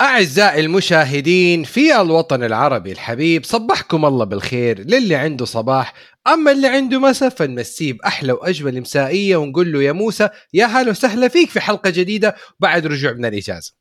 [0.00, 5.92] أعزائي المشاهدين في الوطن العربي الحبيب صبحكم الله بالخير للي عنده صباح
[6.26, 11.28] أما اللي عنده مساء فنمسيه بأحلى وأجمل مسائية ونقول له يا موسى يا هلا وسهلا
[11.28, 13.72] فيك في حلقة جديدة بعد رجوع من الإجازة.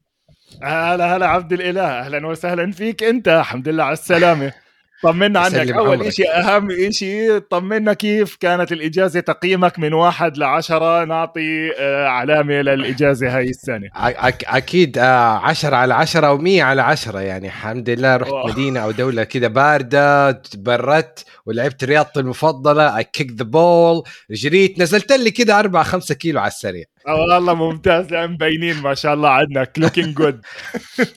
[0.64, 4.54] هلا هلا عبد الإله أهلا وسهلا فيك أنت الحمد لله على السلامة.
[5.04, 5.72] طمنا عنك.
[5.72, 12.54] أول شيء أهم شيء طمنا كيف كانت الإجازة تقييمك من واحد لعشرة؟ نعطي آه، علامة
[12.54, 13.90] للإجازة هاي السنة.
[13.96, 17.20] أكيد آه، عشرة على عشرة أو مية على عشرة.
[17.20, 18.48] يعني الحمد لله رحت أوه.
[18.48, 25.12] مدينة أو دولة كذا باردة تبردت ولعبت رياضتي المفضلة I kick the ball great نزلت
[25.12, 26.86] لي كذا 4 5 كيلو على السريع.
[27.08, 28.14] والله ممتاز.
[28.14, 30.42] مبينين ما شاء الله عندك looking good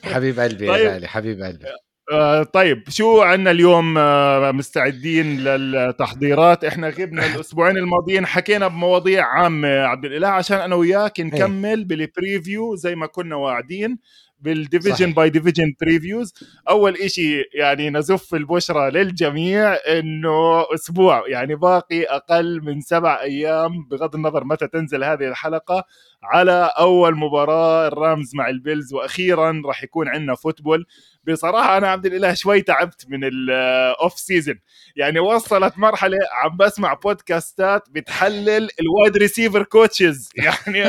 [0.03, 0.85] حبيب قلبي طيب.
[0.85, 1.65] يا غالي حبيب قلبي.
[2.11, 9.67] آه طيب شو عندنا اليوم آه مستعدين للتحضيرات؟ إحنا غبنا الأسبوعين الماضيين حكينا بمواضيع عامة
[9.67, 11.25] عبد الإله عشان أنا وياك إيه.
[11.25, 13.97] نكمل بال preview زي ما كنا واعدين
[14.43, 16.33] بال division by division previews
[16.69, 24.15] أول إشي يعني نزف البشرى للجميع إنه أسبوع يعني باقي أقل من سبع أيام بغض
[24.15, 25.83] النظر متى تنزل هذه الحلقة
[26.23, 30.85] على أول مباراة ال Rams مع ال Bills وأخيرا راح يكون عندنا football.
[31.27, 34.59] بصراحة أنا عبد الإله شوي تعبت من ال off season
[34.95, 40.83] يعني وصلت مرحلة عم بسمع بودكاستات بتحلل ال wide receiver coaches يعني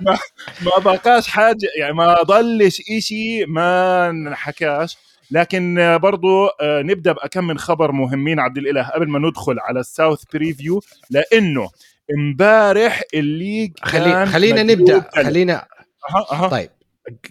[0.00, 0.18] ما,
[0.60, 4.96] ما بقاش حاجة يعني ما ضلش إشي ما نحكاش
[5.30, 9.87] لكن برضو آه، نبدأ بكم من خبر مهمين عبد الإله قبل ما ندخل على ال
[9.87, 11.70] South preview لأنه
[12.18, 15.10] امبارح ال league خلي خلينا نبدأ.
[15.14, 15.66] خلينا
[16.14, 16.48] أه أه.
[16.48, 16.70] طيب.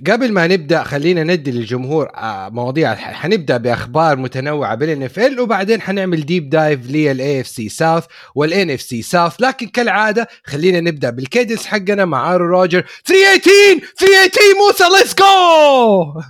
[0.07, 2.95] قبل ما نبدأ خلينا ندي للجمهور آه، مواضيع.
[2.95, 8.03] حنبدأ بأخبار متنوعة بال NFL وبعدين حنعمل deep dive لل AFC South
[8.35, 14.39] وال NFC South لكن كالعادة خلينا نبدأ بال kudos حقنا مع ارو روجر 318 318
[14.59, 16.21] موسى let's go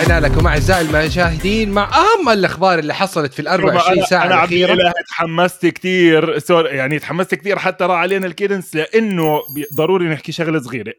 [0.00, 4.72] رجعنا لكم أعزائي المشاهدين مع أهم الأخبار اللي حصلت في ال 24 ساعة أنا الأخيرة.
[4.72, 9.40] أنا تحمست كثير sorry يعني تحمست كثير حتى راح علينا ال cadence لأنه
[9.74, 10.92] ضروري نحكي شغلة صغيرة.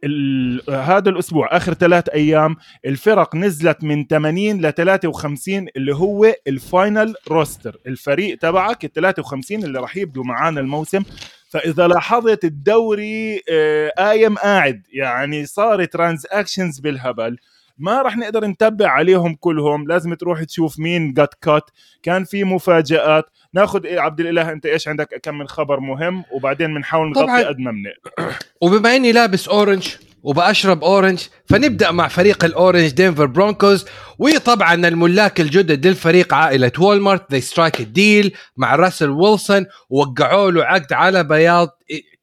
[0.70, 7.16] هذا الأسبوع آخر ثلاث أيام الفرق نزلت من 80 ل 53 اللي هو ال final
[7.28, 7.78] roster.
[7.88, 11.04] الفريق تبعك ال 53 اللي راح يبدوا معانا الموسم.
[11.50, 14.82] فإذا لاحظت الدوري آه، قايم قاعد.
[14.94, 17.38] يعني صار transactions بالهبل.
[17.82, 19.88] ما راح نقدر نتبع عليهم كلهم.
[19.88, 21.70] لازم تروح تشوف مين got cut
[22.04, 23.26] كان في مفاجآت.
[23.54, 27.60] ناخذ إيه عبد الإله أنت إيش عندك؟ كم من خبر مهم وبعدين بنحاول نغطي قد
[27.60, 31.20] ما بنقدر وبما إني لابس orange وبأشرب orange.
[31.46, 33.86] فنبدأ مع فريق ال orange دينفر برونكوز.
[34.20, 37.32] وطبعا الملاك الجدد للفريق عائلة وولمارت.
[37.32, 39.66] they strike ال deal مع راسل ويلسون.
[39.90, 41.70] ووقعوا له عقد على بياض.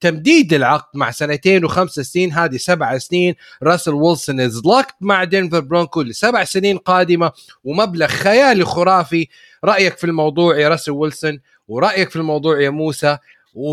[0.01, 2.33] تمديد العقد مع سنتين وخمس سنين.
[2.33, 3.35] هذه سبع سنين.
[3.63, 7.33] راسل ويلسون is locked مع دينفر برونكو لسبع سنين قادمة.
[7.65, 9.29] ومبلغ خيالي خرافي.
[9.65, 13.19] رأيك في الموضوع يا راسل ويلسون؟ ورأيك في الموضوع يا موسى؟
[13.55, 13.71] و...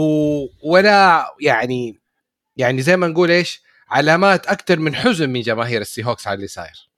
[0.63, 1.99] ولا يعني
[2.57, 3.64] يعني زي ما نقول إيش؟
[3.95, 6.89] علامات أكثر من حزن من جماهير السي هوكس على اللي صاير.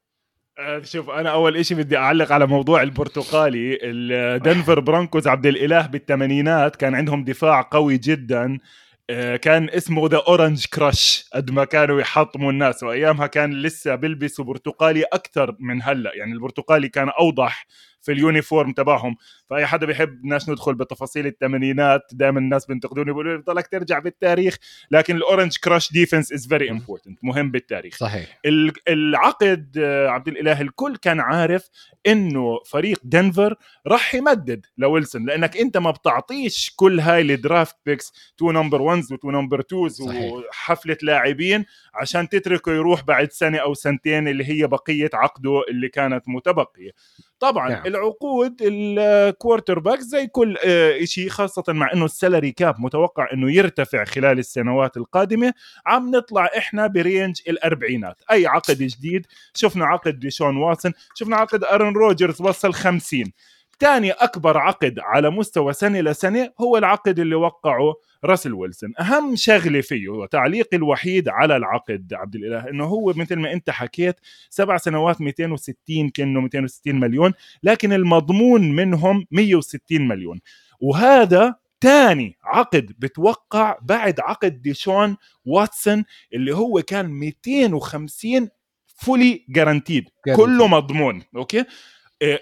[0.59, 6.75] آه، شوف أنا أول شيء بدي أعلق على موضوع البرتقالي الدنفر برونكوز عبد الإله بالثمانينات
[6.75, 8.57] كان عندهم دفاع قوي جدا.
[9.09, 14.46] آه، كان اسمه the Orange Crush قد ما كانوا يحطموا الناس وأيامها كان لسه بيلبسوا
[14.46, 16.12] برتقالي أكثر من هلأ.
[16.16, 17.68] يعني البرتقالي كان أوضح
[18.02, 19.16] في ال uniform تبعهم.
[19.50, 24.58] فأي حدا بيحب بدناش ندخل بتفاصيل الثمانينات دائما الناس بينتقدوني بيقولوا لي بضلك ترجع بالتاريخ
[24.91, 27.96] لكن ال Orange Crush defense is very important مهم بالتاريخ.
[27.96, 28.40] صحيح.
[28.88, 31.69] العقد آه، عبد الإله الكل كان عارف
[32.07, 33.56] إنه فريق دنفر
[33.88, 39.04] راح يمدد لويلسون لأنك أنت ما بتعطيش كل هاي ال draft picks two number 1
[39.12, 44.68] و two number 2 وحفله لاعبين عشان تتركه يروح بعد سنة أو سنتين اللي هي
[44.68, 46.92] بقية عقده اللي كانت متبقية.
[47.39, 47.86] طبعا نعم.
[47.86, 48.62] العقود
[49.38, 54.04] ال quarterback زي كل آه، شيء خاصة مع إنه ال salary cap متوقع إنه يرتفع
[54.04, 55.54] خلال السنوات القادمة
[55.86, 58.24] عم نطلع إحنا ب range الأربعينات.
[58.31, 59.25] أي عقد جديد.
[59.54, 63.31] شفنا عقد ديشون واتسون شفنا عقد آرون روجرز وصل 50
[63.79, 67.95] ثاني أكبر عقد على مستوى سنة لسنة هو العقد اللي وقعه
[68.25, 68.94] راسل ويلسون.
[69.00, 74.15] أهم شغلة فيه وتعليقي الوحيد على العقد عبد الإله إنه هو مثل ما أنت حكيت
[74.50, 77.33] سبع سنوات 260 كأنه 260 مليون
[77.63, 80.39] لكن المضمون منهم 160 مليون.
[80.81, 86.03] وهذا تاني عقد بتوقع بعد عقد ديشون واتسون
[86.33, 88.50] اللي هو كان 250
[88.95, 91.65] fully guaranteed كله مضمون أوكي؟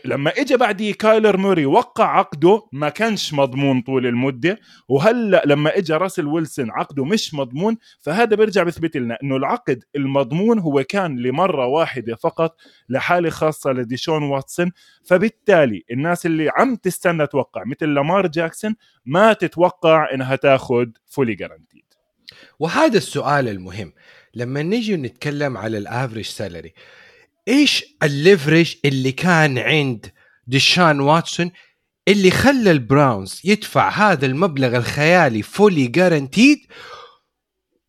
[0.06, 4.60] لما اجى بعديه كايلر موري وقع عقده ما كانش مضمون طول المدة.
[4.90, 7.78] وهلأ لما اجى راسل ويلسون عقده مش مضمون.
[8.02, 12.56] فهذا بيرجع بيثبت لنا إنه العقد المضمون هو كان لمرة واحدة فقط
[12.90, 14.72] لحالة خاصة لديشون واتسون.
[15.06, 18.76] فبالتالي الناس اللي عم تستنى توقع مثل لامار جاكسون
[19.06, 21.86] ما تتوقع إنها تاخذ fully guaranteed
[22.60, 23.94] وهذا السؤال المهم.
[24.36, 26.74] لما نيجي نتكلم على ال average salary
[27.48, 30.06] إيش ال leverage اللي كان عند
[30.48, 31.52] ديشان واتسون
[32.08, 36.58] اللي خلى البراونز يدفع هذا المبلغ الخيالي fully guaranteed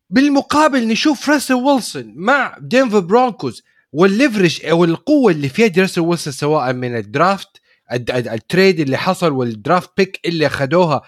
[0.09, 6.01] بالمقابل نشوف راسل ويلسون مع دينفر برونكوز وال leverage أو القوة اللي في يد راسل
[6.01, 7.61] ويلسون سواء من ال draft
[8.09, 11.01] ال trade اللي حصل وال draft pick اللي أخذوها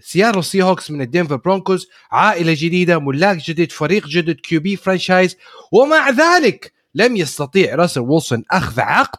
[0.00, 5.36] سياتل سي هوكس من الدنفر برونكوز عائلة جديدة ملاك جديد فريق جديد QB franchise
[5.72, 9.18] ومع ذلك لم يستطيع راسل ويلسون أخذ عقد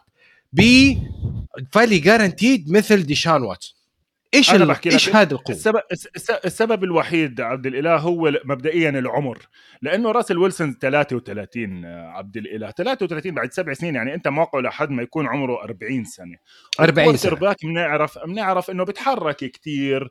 [0.52, 3.75] ب fully guaranteed مثل ديشان واتسون.
[4.36, 4.64] إيش أنا.
[4.64, 5.80] بحكي لك إيش هذا القوة؟ السبب
[6.44, 9.38] السبب الوحيد عبد الإله هو مبدئيا العمر
[9.82, 15.02] لأنه راسل ويلسون 33 عبد الإله 33 بعد سبع سنين يعني أنت موقعه لحد ما
[15.02, 16.36] يكون عمره 40 سنة
[16.80, 20.10] 40 سنة back بنعرف بنعرف إنه بتحرك كتير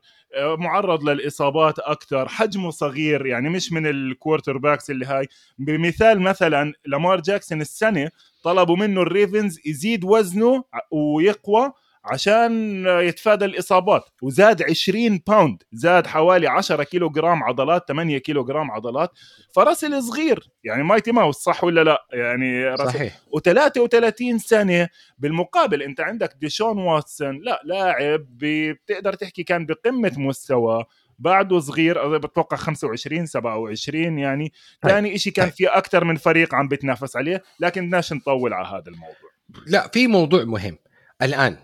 [0.58, 7.20] معرض للإصابات أكثر حجمه صغير يعني مش من ال quarterbacks اللي هاي بمثال مثلا لامار
[7.20, 8.10] جاكسون السنة
[8.42, 11.72] طلبوا منه الريفنز يزيد وزنه ويقوى
[12.06, 14.02] عشان يتفادى الإصابات.
[14.22, 19.10] وزاد 20 pound زاد حوالي 10 كيلو جرام عضلات 8 كيلو جرام عضلات.
[19.54, 22.86] فراسل صغير يعني Mighty Mouse صح ولا لا؟ يعني راسل.
[22.86, 23.20] صحيح.
[23.36, 24.88] و33 سنه
[25.18, 30.84] بالمقابل أنت عندك ديشون واتسون لا لاعب بتقدر تحكي كان بقمة مستوى.
[31.18, 37.16] بعده صغير بتوقع 25 27 يعني ثاني شيء كان في أكثر من فريق عم بتنافس
[37.16, 39.30] عليه لكن بدناش نطول على هذا الموضوع.
[39.66, 40.78] لا في موضوع مهم.
[41.22, 41.56] الآن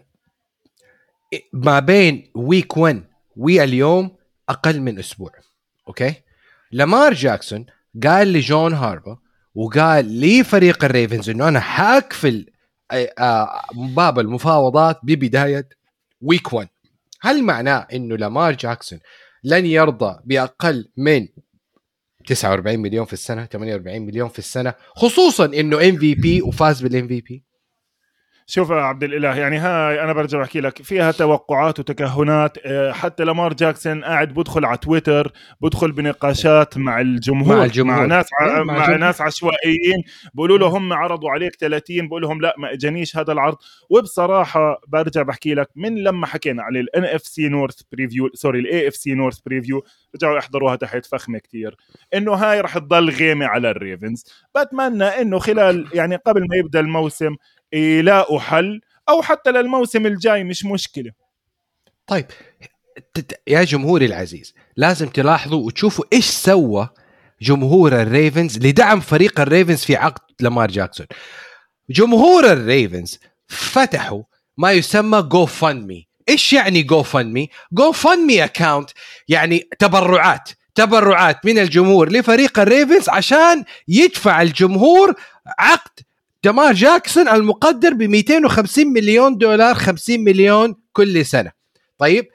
[1.53, 3.05] ما بين week 1
[3.37, 4.17] واليوم
[4.49, 5.31] أقل من أسبوع.
[5.89, 6.15] أوكي؟
[6.73, 7.67] لامار جاكسون
[8.05, 9.19] قال لجون هاربو
[9.55, 12.47] وقال لفريق الريفنز إنه أنا حاقفل
[13.75, 15.69] باب المفاوضات ببداية
[16.21, 16.69] week 1
[17.21, 18.99] هل معناه إنه لامار جاكسون
[19.45, 21.29] لن يرضى بأقل من
[22.27, 27.45] 49 مليون في السنة 48 مليون في السنة خصوصا إنه MVP وفاز بال MVP
[28.47, 32.59] شوف يا عبد الإله يعني هاي أنا برجع بحكي لك فيها توقعات وتكهنات
[32.91, 37.99] حتى لامار جاكسون قاعد بدخل على تويتر بدخل بنقاشات مع الجمهور مع, الجمهور.
[37.99, 38.97] مع ناس إيه، مع, مع.
[38.97, 40.03] ناس عشوائيين
[40.35, 43.57] بيقولوا له هم عرضوا عليك 30 بقول لهم لا ما إجانيش هذا العرض
[43.91, 49.15] وبصراحة برجع بحكي لك من لما حكينا على ال NFC North preview sorry ال AFC
[49.15, 49.85] North preview
[50.15, 51.77] رجعوا يحضروها تحت فخمة كتير
[52.15, 54.25] إنه هاي رح تضل غيمة على الريفنز
[54.57, 57.35] بتمنى إنه خلال يعني قبل ما يبدأ الموسم
[57.73, 61.11] يلاقوا حل أو حتى للموسم الجاي مش مشكلة.
[62.07, 62.27] طيب
[63.47, 66.89] يا جمهوري العزيز لازم تلاحظوا وتشوفوا إيش سوى
[67.43, 71.07] جمهور الريفنز لدعم فريق الريفنز في عقد لامار جاكسون.
[71.91, 74.23] جمهور الريفنز فتحوا
[74.59, 78.91] ما يسمى جو فان مي إيش يعني جو فان مي جو فان مي اكاونت
[79.29, 85.15] يعني تبرعات تبرعات من الجمهور لفريق الريفنز عشان يدفع الجمهور
[85.59, 86.01] عقد
[86.45, 91.53] لامار جاكسون المقدر ب 250 مليون دولار 50 مليون كل سنة.
[91.99, 92.29] طيب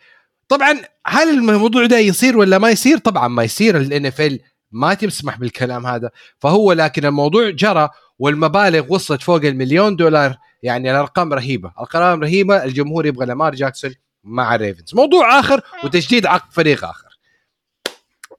[0.47, 4.39] طبعا هل الموضوع ده يصير ولا ما يصير؟ طبعا ما يصير ال NFL
[4.71, 6.09] ما تسمح بالكلام هذا.
[6.39, 11.69] فهو لكن الموضوع جرى والمبالغ وصلت فوق المليون دولار يعني الأرقام رهيبة.
[11.69, 17.19] الأرقام رهيبة الجمهور يبغى لامار جاكسون مع الريفنز موضوع آخر وتجديد عقد فريق آخر.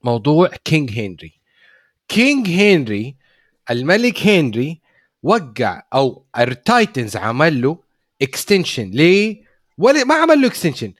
[0.04, 1.40] موضوع كينج هنري.
[2.08, 3.16] كينج هنري
[3.70, 4.80] الملك هنري
[5.22, 7.78] وقع أو التايتنز عمل له
[8.22, 9.42] extension ليه
[9.78, 10.92] ولا ما عمل له extension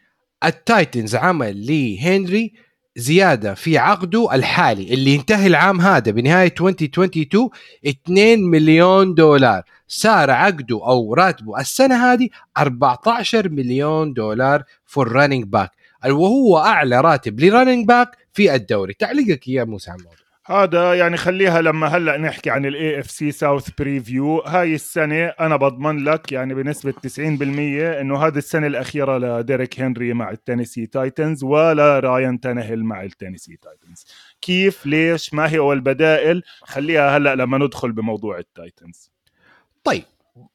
[0.45, 2.53] التايتنز عمل لهنري
[2.97, 7.51] زيادة في عقده الحالي اللي ينتهي العام هذا بنهاية 2022
[7.87, 9.63] 2 مليون دولار.
[9.89, 15.71] صار عقده أو راتبه السنة هذه 14 مليون دولار for running back
[16.07, 18.95] وهو أعلى راتب ل running back في الدوري.
[18.95, 20.18] تعليقك يا موسى الموضوع
[20.51, 26.05] هذا يعني خليها لما هلا نحكي عن ال AFC South preview هاي السنة أنا بضمن
[26.05, 27.21] لك يعني بنسبة 90%
[28.01, 34.07] إنه هذه السنة الأخيرة لديريك هنري مع التينيسي تايتنز ولا رايان تانهيل مع التينيسي تايتنز.
[34.41, 39.11] كيف؟ ليش؟ ما هي البدائل خليها هلا لما ندخل بموضوع التايتنز.
[39.85, 40.05] طيب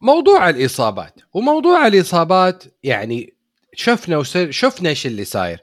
[0.02, 1.22] موضوع الإصابات.
[1.34, 3.34] وموضوع الإصابات يعني
[3.74, 5.60] شفنا وسر شفنا إيش اللي صاير.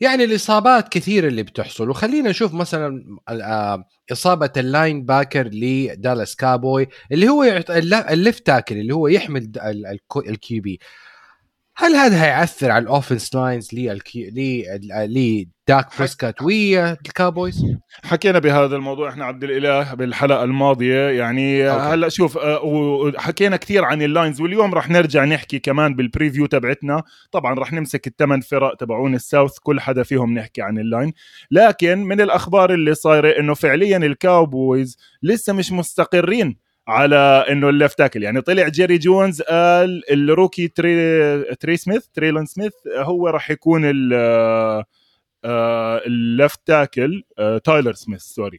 [0.00, 1.90] يعني الإصابات كثيره اللي بتحصل.
[1.90, 7.44] وخلينا نشوف مثلا آه، إصابة ال linebacker لدالاس كاوبوي اللي هو
[8.10, 9.52] ال left tackle اللي هو يحمل
[10.16, 10.78] ال QB.
[11.76, 13.68] هل هذا هيأثر على ال offense lines
[15.68, 17.64] لداك بريسكات والكابويز؟
[18.04, 21.82] حكينا بهذا الموضوع إحنا عبد الإله بالحلقة الماضية يعني أوكي.
[21.82, 26.46] هلأ شوف آه، وحكينا كثير عن ال lines واليوم رح نرجع نحكي كمان بال preview
[26.46, 27.02] تبعتنا
[27.32, 31.12] طبعا رح نمسك الثمان فرق تبعون ال South كل حدا فيهم نحكي عن ال line
[31.50, 36.56] لكن من الأخبار اللي صايرة إنه فعليا الكاوبويز لسه مش مستقرين
[36.88, 42.06] على إنه ال left tackle يعني طلع جيري جونز قال ال rookie تري تري سميث
[42.14, 43.82] تريلون سميث هو راح يكون
[46.06, 47.22] ال left tackle
[47.64, 48.58] تايلر سميث sorry.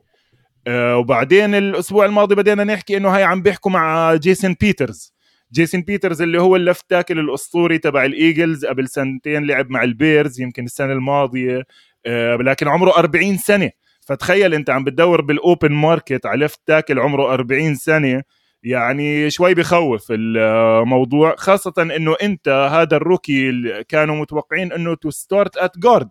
[0.69, 5.13] وبعدين الأسبوع الماضي بدينا نحكي إنه هاي عم بيحكوا مع جيسون بيترز.
[5.53, 10.41] جيسون بيترز اللي هو ال left tackle الأسطوري تبع الإيجلز قبل سنتين لعب مع البيرز
[10.41, 11.63] يمكن السنة الماضية.
[12.05, 13.71] آه، لكن عمره 40 سنة.
[14.01, 18.23] فتخيل أنت عم بتدور بال open market على left tackle عمره 40 سنة.
[18.63, 25.09] يعني شوي بخوف الموضوع خاصة إنه أنت هذا ال rookie اللي كانوا متوقعين إنه to
[25.09, 26.09] start at guard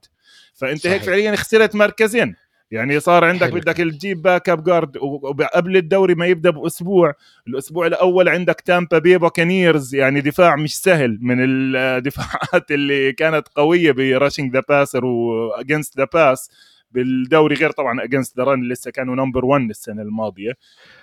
[0.54, 0.92] فأنت صحيح.
[0.92, 2.36] هيك فعليا خسرت مركزين.
[2.70, 3.60] يعني صار عندك حلو.
[3.60, 7.12] بدك تجيب backup guard وقبل الدوري ما يبدأ بأسبوع
[7.48, 13.92] الأسبوع الأول عندك تامبا بي باكانيرز يعني دفاع مش سهل من الدفاعات اللي كانت قوية
[13.92, 16.50] ب rushing the passer و against the pass
[16.90, 20.52] بالدوري غير طبعا against the run لسه كانوا number 1 السنة الماضية.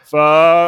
[0.04, 0.20] فا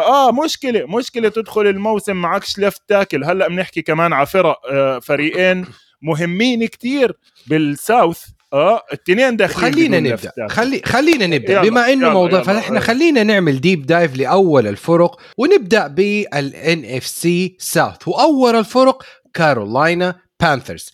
[0.07, 3.23] آه مشكلة مشكلة تدخل الموسم معكش left tackle.
[3.23, 5.65] هلأ بنحكي كمان على فرق آه فريقين
[6.01, 7.13] مهمين كتير
[7.47, 8.25] بال South.
[8.53, 10.47] آه الاثنين داخلين خلينا نبدأ.
[10.49, 11.61] خلي خلينا نبدأ.
[11.61, 18.55] بما إنه موضوع فاحنا خلينا نعمل deep dive لأول الفرق ونبدأ بال NFC South وأول
[18.55, 20.91] الفرق كارولاينا بانثرز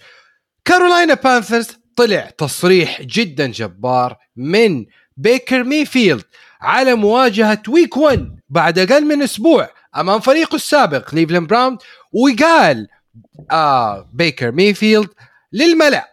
[0.66, 4.86] كارولاينا بانثرز طلع تصريح جدا جبار من
[5.18, 6.24] بيكر ميفيلد
[6.62, 11.78] على مواجهة week 1 بعد أقل من أسبوع أمام فريقه السابق كليفلاند براونز
[12.14, 12.88] وقال
[13.52, 15.08] آه بيكر ميفيلد
[15.54, 16.09] للملأ.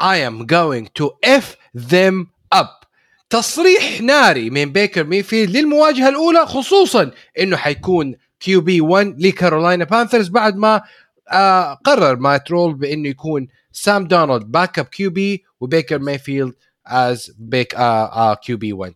[0.00, 2.86] I am going to F them up.
[3.30, 10.56] تصريح ناري من بيكر ميفيلد للمواجهة الأولى خصوصا أنه حيكون QB 1 لكارولاينا بانثرز بعد
[10.56, 10.82] ما
[11.32, 16.54] آه قرر مات رول بأنه يكون سام دارنولد backup QB وبيكر مايفيلد
[16.86, 17.76] as big
[18.42, 18.94] QB 1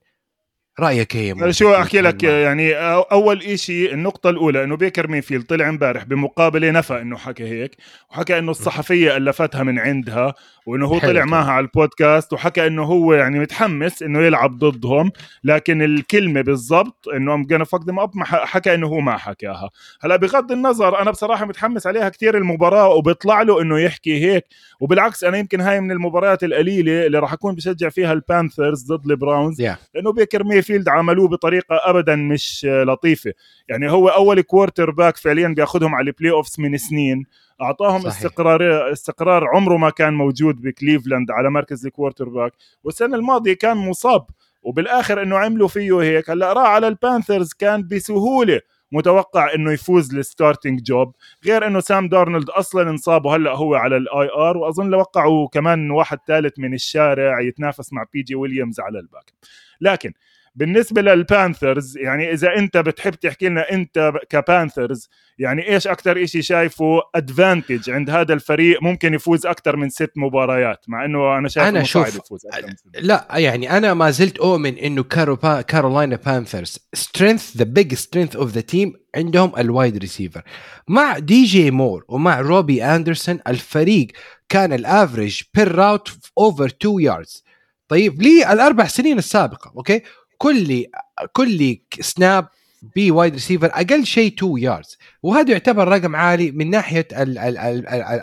[0.81, 2.75] رأيك إيه شو أحكي لك يعني
[3.13, 7.77] أول شيء النقطة الأولى إنه بيكر ميفيلد طلع امبارح بمقابلة نفى إنه حكى هيك
[8.11, 10.35] وحكى إنه الصحفية ألفتها من عندها
[10.67, 15.11] وإنه هو طلع معها على البودكاست وحكى إنه هو يعني متحمس إنه يلعب ضدهم
[15.45, 19.71] لكن الكلمة بالضبط إنه I'm gonna fuck up حكى إنه هو ما حكاها.
[20.01, 24.45] هلأ بغض النظر أنا بصراحة متحمس عليها كثير المباراة وبيطلع له إنه يحكي هيك
[24.81, 29.63] وبالعكس أنا يمكن هاي من المباريات القليلة اللي راح أكون بشجع فيها البانثرز ضد البراونز
[29.63, 29.77] yeah.
[29.95, 33.33] لأنه بيكر ميفيلد عملوه بطريقة ابدا مش لطيفة.
[33.69, 37.27] يعني هو أول quarterback فعليا بيأخذهم على ال playoffs من سنين.
[37.63, 38.17] أعطاهم صحيح.
[38.17, 42.53] استقرار استقرار عمره ما كان موجود بكليفلاند على مركز ال quarterback
[42.85, 44.27] والسنة الماضية كان مصاب.
[44.63, 46.31] وبالآخر إنه عملوا فيه هيك.
[46.31, 48.61] هلأ راح على البانثرز كان بسهولة.
[48.93, 51.15] متوقع إنه يفوز ال starting job
[51.47, 53.25] غير إنه سام دارنولد أصلا انصاب.
[53.25, 58.23] وهلأ هو على ال IR وأظن وقعوا كمان واحد ثالث من الشارع يتنافس مع بي
[58.23, 59.33] جي ويليامز على ال back
[59.81, 60.13] لكن
[60.55, 65.09] بالنسبة للبانثرز يعني إذا أنت بتحب تحكي لنا أنت كبانثرز
[65.39, 70.85] يعني إيش أكثر شيء شايفه advantage عند هذا الفريق ممكن يفوز أكثر من ست مباريات؟
[70.89, 74.39] مع إنه أنا شايف أنا شوف يفوز أكثر من ست لا يعني أنا ما زلت
[74.39, 79.66] اؤمن إنه كارو با كارولاينا بانثرز strength the big strength of the team عندهم ال
[79.66, 80.43] wide receiver
[80.89, 84.07] مع دي جي مور ومع روبي اندرسون الفريق
[84.49, 86.09] كان ال average per route
[86.39, 87.45] over 2 yards
[87.89, 90.03] طيب لي الأربع سنين السابقة؟ أوكي؟
[90.39, 90.87] كل
[91.33, 92.49] كل snap
[92.95, 97.09] per wide receiver أقل شيء 2 yards وهذا يعتبر رقم عالي من ناحية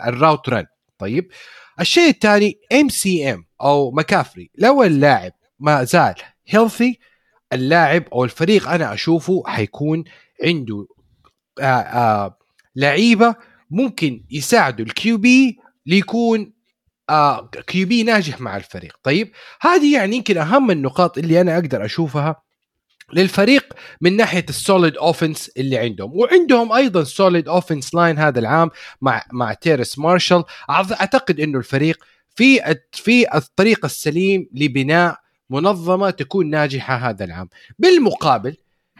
[0.08, 0.66] ال route run
[0.98, 1.30] طيب؟
[1.80, 6.14] الشيء الثاني MCM أو مكافري لو اللاعب ما زال
[6.46, 6.98] healthy
[7.52, 10.04] اللاعب أو الفريق أنا أشوفه حيكون
[10.44, 10.86] عنده
[11.60, 12.38] آآ آه، آآ آه،
[12.76, 13.34] لعيبة
[13.70, 16.52] ممكن يساعدوا ال QB ليكون
[17.10, 18.96] آه QB ناجح مع الفريق.
[19.02, 22.42] طيب هذه يعني يمكن أهم النقاط اللي أنا أقدر أشوفها
[23.12, 26.16] للفريق من ناحية ال solid offense اللي عندهم.
[26.16, 30.44] وعندهم أيضا solid offense line هذا العام مع مع تيرس مارشال.
[30.70, 32.04] أعتقد إنه الفريق
[32.34, 35.18] في في الطريق السليم لبناء
[35.50, 37.48] منظمة تكون ناجحة هذا العام.
[37.78, 38.56] بالمقابل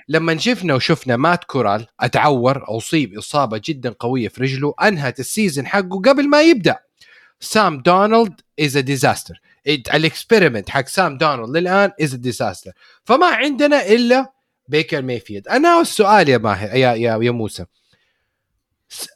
[0.08, 5.66] لما شفنا وشفنا مات كورال أتعور أصيب إصابة جدا قوية في رجله أنهت ال season
[5.66, 6.78] حقه قبل ما يبدأ.
[7.42, 9.34] سام دارنولد is a disaster
[9.66, 12.72] ال experiment حق سام دارنولد للآن is disaster
[13.04, 14.32] فما عندنا إلا
[14.68, 17.64] بيكر مايفيلد أنا السؤال يا ماهر يا يا, يا موسى.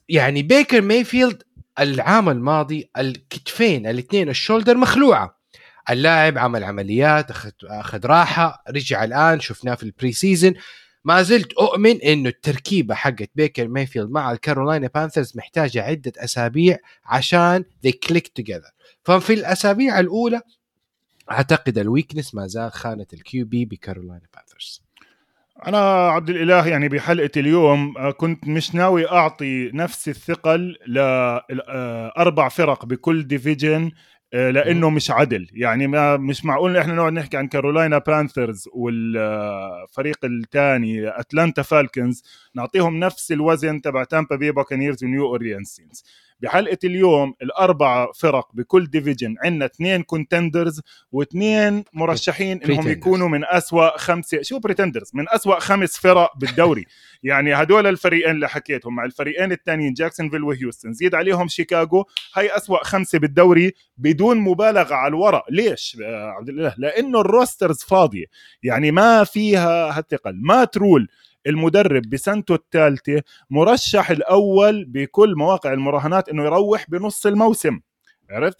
[0.08, 1.42] يعني بيكر مايفيلد
[1.78, 5.36] العام الماضي الكتفين الاثنين ال shoulder مخلوعة.
[5.90, 10.54] اللاعب عمل عمليات أخذ أخذ راحة رجع الآن شفناه في ال preseason
[11.06, 17.64] ما زلت أؤمن انه التركيبة حقت بيكر مايفيلد مع الكارولاينا بانثرز محتاجة عدة أسابيع عشان
[17.86, 18.70] they click together.
[19.04, 20.40] ففي الأسابيع الأولى
[21.30, 24.82] أعتقد ال weakness ما زال خانة ال QB بكارولاينا بانثرز.
[25.66, 32.84] أنا عبد الإله يعني بحلقة اليوم آه، كنت مش ناوي أعطي نفس الثقل لاربع فرق
[32.84, 33.90] بكل division آه،
[34.36, 35.48] لأنه مش عدل.
[35.52, 42.24] يعني ما مش معقول إحنا نقعد نحكي عن كارولاينا بانثرز والفريق الثاني أتلانتا فالكنز
[42.56, 46.04] نعطيهم نفس الوزن تبع تامبا بي باكانيرز ونيو أورليانز سينز
[46.40, 50.80] بحلقة اليوم الاربع فرق بكل division عندنا اثنين contenders
[51.12, 56.84] واثنين مرشحين إنهم يكونوا من أسوأ خمسه شو pretenders من أسوأ خمس فرق بالدوري.
[57.22, 62.84] يعني هدول الفريقين اللي حكيتهم مع الفريقين الثانيين جاكسونفيل وهيوستن زيد عليهم شيكاغو هي أسوأ
[62.84, 65.44] خمسة بالدوري بدون مبالغة على الورق.
[65.50, 65.96] ليش؟
[66.38, 68.24] عبد الله لأنه ال rosters فاضية.
[68.62, 70.40] يعني ما فيها هالثقل.
[70.42, 71.08] مات رول.
[71.46, 77.80] المدرب بسنته الثالثة مرشح الأول بكل مواقع المراهنات إنه يروح بنص الموسم.
[78.30, 78.56] عرفت؟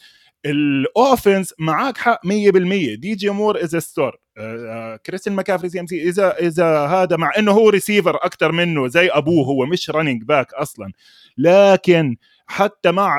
[0.47, 2.29] ال offense معك حق 100%
[2.95, 4.17] دي جي مور is star
[5.07, 9.67] كريستين ماكافري CMC إذا إذا هذا مع إنه هو ريسيفر أكثر منه زي أبوه هو
[9.67, 10.93] مش running back أصلا.
[11.39, 12.17] لكن
[12.47, 13.19] حتى مع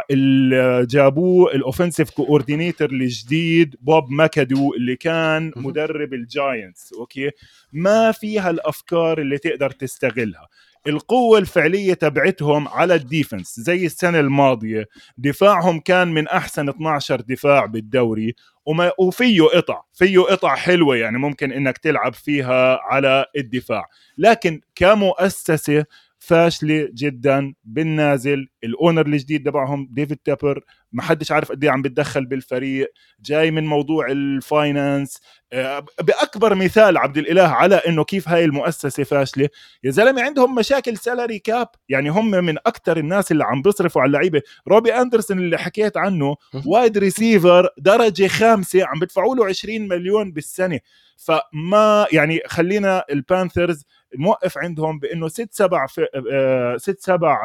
[0.89, 7.31] جابوه ال offensive coordinator الجديد بن ماكادو اللي كان مدرب الجاينتس أوكي؟
[7.74, 10.48] ما فيها الأفكار اللي تقدر تستغلها.
[10.88, 14.86] القوة الفعلية تبعتهم على ال defense زي السنة الماضية
[15.17, 18.35] دفاعهم كان من أحسن 12 دفاع بالدوري
[18.66, 23.85] وما وفيه قطع فيه قطع حلوة يعني ممكن إنك تلعب فيها على الدفاع.
[24.18, 25.85] لكن كمؤسسة
[26.27, 28.48] فاشله جدا بالنازل.
[28.63, 30.57] ال owner الجديد تبعهم ديفيد تيبر
[30.91, 35.22] ما حدش عارف قد إيه عم بتدخل بالفريق جاي من موضوع ال finance
[35.53, 39.50] آه، بأكبر مثال عبد الإله على إنه كيف هاي المؤسسة فاشلة.
[39.83, 44.07] يا زلمة عندهم مشاكل salary cap يعني هم من أكثر الناس اللي عم بيصرفوا على
[44.09, 44.41] اللعيبة.
[44.67, 46.35] روبي أندرسون اللي حكيت عنه
[46.66, 50.79] wide receiver درجة خامسة عم بدفعوا له 20 مليون بالسنة.
[51.17, 55.87] فما يعني خلينا البانثرز موقف عندهم بإنه ست سبع
[56.31, 57.43] آه، ست سبع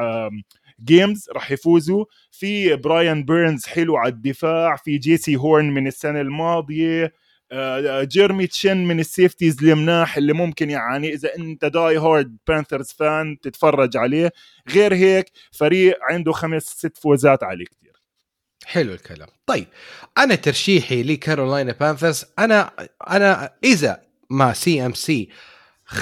[0.84, 2.04] games راح يفوزوا.
[2.30, 7.12] في براين بيرنز حلو على الدفاع في جيسي هورن من السنة الماضية
[7.52, 12.92] آه، جيرمي تشن من ال safeties المناح اللي ممكن يعني إذا أنت die hard Panthers
[12.98, 14.32] fan تتفرج عليه.
[14.68, 17.92] غير هيك فريق عنده خمس ست فوزات عليه كثير
[18.64, 19.28] حلو الكلام.
[19.46, 19.66] طيب
[20.18, 22.70] أنا ترشيحي لكارولاينا بانثرز أنا
[23.10, 25.28] أنا إذا ما CMC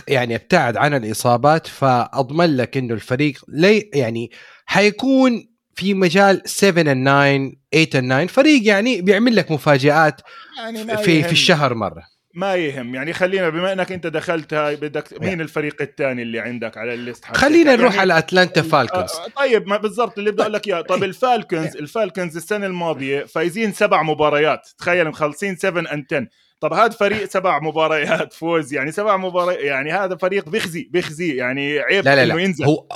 [0.08, 4.30] يعني ابتعد عن الإصابات فأضمن لك إنه الفريق لي يعني
[4.70, 10.20] حيكون في مجال 7 and 9 8 and 9 فريق يعني بيعمل لك مفاجآت
[10.58, 12.02] يعني في في الشهر مرة.
[12.34, 12.94] ما يهم.
[12.94, 17.00] يعني خلينا بما إنك أنت دخلت هاي بدك مين الفريق الثاني اللي عندك على ال
[17.00, 20.68] list خلينا نروح يعني على اتلانتا فالكونز آه طيب ما بالضبط اللي بدي أقول لك
[20.68, 20.80] إياه.
[20.80, 24.68] طيب الفالكونز الفالكونز السنة الماضية فايزين سبع مباريات.
[24.78, 26.26] تخيل مخلصين 7 and 10
[26.60, 31.36] طب هذا فريق سبع مباريات فوز يعني سبع مباريات يعني هذا فريق بيخزي بيخزي.
[31.36, 32.34] يعني عيب لا لا لا.
[32.34, 32.64] إنه ينزل.
[32.64, 32.86] هو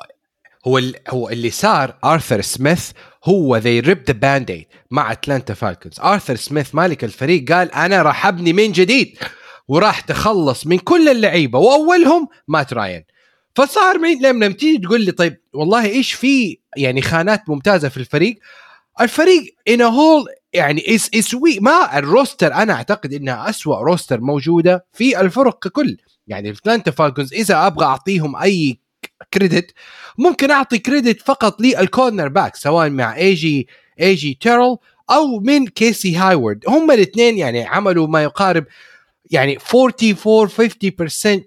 [0.67, 2.91] هو هو اللي صار آرثر سميث
[3.25, 8.27] هو the rip the band مع اتلانتا فالكونز آرثر سميث مالك الفريق قال أنا راح
[8.27, 9.19] أبني من جديد
[9.69, 13.05] وراح تخلص من كل اللعيبة وأولهم مات راين.
[13.55, 18.39] فصار لما تيجي تقول لي طيب والله إيش في يعني خانات ممتازة في الفريق؟
[19.01, 24.21] الفريق in whole يعني as as وي ما ال roster أنا أعتقد إنها أسوأ roster
[24.21, 25.97] موجودة في الفرق ككل.
[26.27, 28.79] يعني الاتلانتا فالكونز إذا أبغى أعطيهم أي
[29.35, 29.71] credit
[30.19, 33.69] ممكن أعطي credit فقط لل corner back سواء مع ايجي
[34.01, 34.77] ايجي تيرل
[35.11, 36.65] أو من كيسي هايورد.
[36.69, 38.65] هم الاثنين يعني عملوا ما يقارب
[39.31, 40.49] يعني 44
[41.41, 41.45] 50%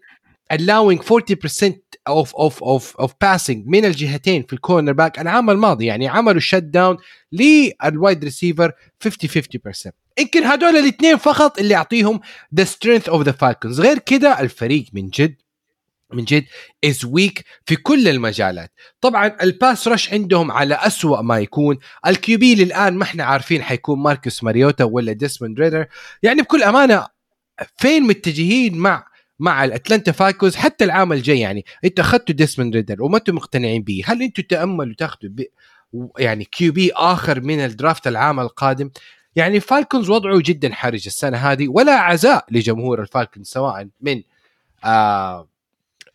[0.53, 1.73] allowing 40%
[2.07, 6.39] of of of of passing من الجهتين في ال corner back العام الماضي يعني عملوا
[6.39, 6.97] shut down
[7.31, 8.71] لل wide receiver
[9.03, 9.43] 50
[9.87, 12.19] 50% يمكن هدول الاثنين فقط اللي يعطيهم
[12.55, 15.35] the strength of the فالكونز غير كده الفريق من جد
[16.13, 16.45] من جد
[16.85, 18.71] is weak في كل المجالات.
[19.01, 21.77] طبعا ال pass rush عندهم على أسوأ ما يكون.
[22.07, 25.85] ال QB للآن ما إحنا عارفين حيكون ماركوس ماريوتا ولا ديسموند ريدر.
[26.23, 27.07] يعني بكل أمانة
[27.77, 29.07] فين متجهين مع
[29.39, 34.01] مع الاتلانتا فالكونز حتى العام الجاي يعني؟ انت أخذتوا ديسموند ريدر وما أنتم مقتنعين به.
[34.05, 35.29] هل أنتم تأملوا تاخذوا
[36.19, 38.89] يعني QB آخر من ال draft العام القادم؟
[39.35, 44.23] يعني فالكونز وضعه جدا حرج السنة هذه ولا عزاء لجمهور الفالكونز سواء من
[44.83, 45.49] آه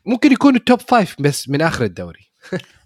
[0.07, 2.31] ممكن يكونوا ال top five بس من آخر الدوري.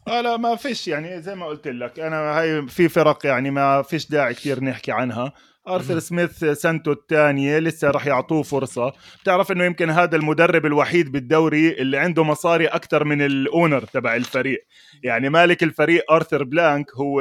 [0.08, 3.82] آه لا ما فيش يعني زي ما قلت لك أنا هاي في فرق يعني ما
[3.82, 5.32] فيش داعي كثير نحكي عنها.
[5.68, 8.92] أرثر سميث سنته الثانية لسه راح يعطوه فرصة.
[9.22, 14.16] بتعرف إنه يمكن هذا المدرب الوحيد بالدوري اللي عنده مصاري أكثر من ال owner تبع
[14.16, 14.66] الفريق.
[15.02, 17.20] يعني مالك الفريق أرثر بلانك هو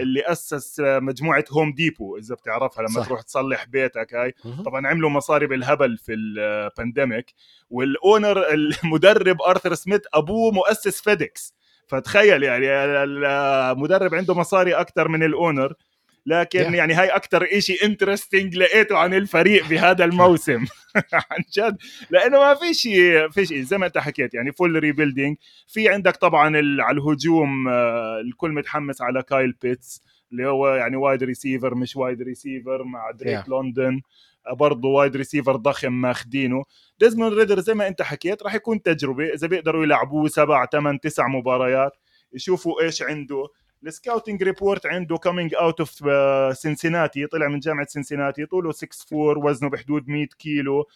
[0.00, 3.06] اللي أسس مجموعة هوم ديبو إذا بتعرفها لما صح.
[3.06, 4.34] تروح تصلح بيتك هاي.
[4.64, 7.34] طبعا عملوا مصاري بالهبل في ال pandemic
[7.70, 11.54] وال owner المدرب أرثر سميث أبوه مؤسس فيديكس.
[11.86, 12.66] فتخيل يعني
[13.04, 15.74] المدرب عنده مصاري أكثر من ال owner.
[16.26, 16.74] لكن yeah.
[16.74, 20.64] يعني هاي أكثر شيء interesting لقيته عن الفريق بهذا الموسم.
[21.30, 21.76] عن جد.
[22.10, 25.36] لأنه ما في شيء في شيء زي ما أنت حكيت يعني full rebuilding
[25.68, 31.22] في عندك طبعا على الهجوم آه، الكل متحمس على كايل بيتس اللي هو يعني wide
[31.22, 33.48] receiver مش wide receiver مع دريك yeah.
[33.48, 34.00] لندن
[34.50, 36.64] برضه wide receiver ضخم ماخذينه
[36.98, 39.24] ديزموند ريدر زي ما أنت حكيت راح يكون تجربة.
[39.24, 41.92] إذا بيقدروا يلعبوه سبع ثمان تسع مباريات
[42.32, 43.48] يشوفوا إيش عنده.
[43.86, 45.90] ال scouting report عنده coming out of
[46.58, 50.88] سنسيناتي طلع من جامعة سنسيناتي طوله 6 4 وزنه بحدود 100 كيلو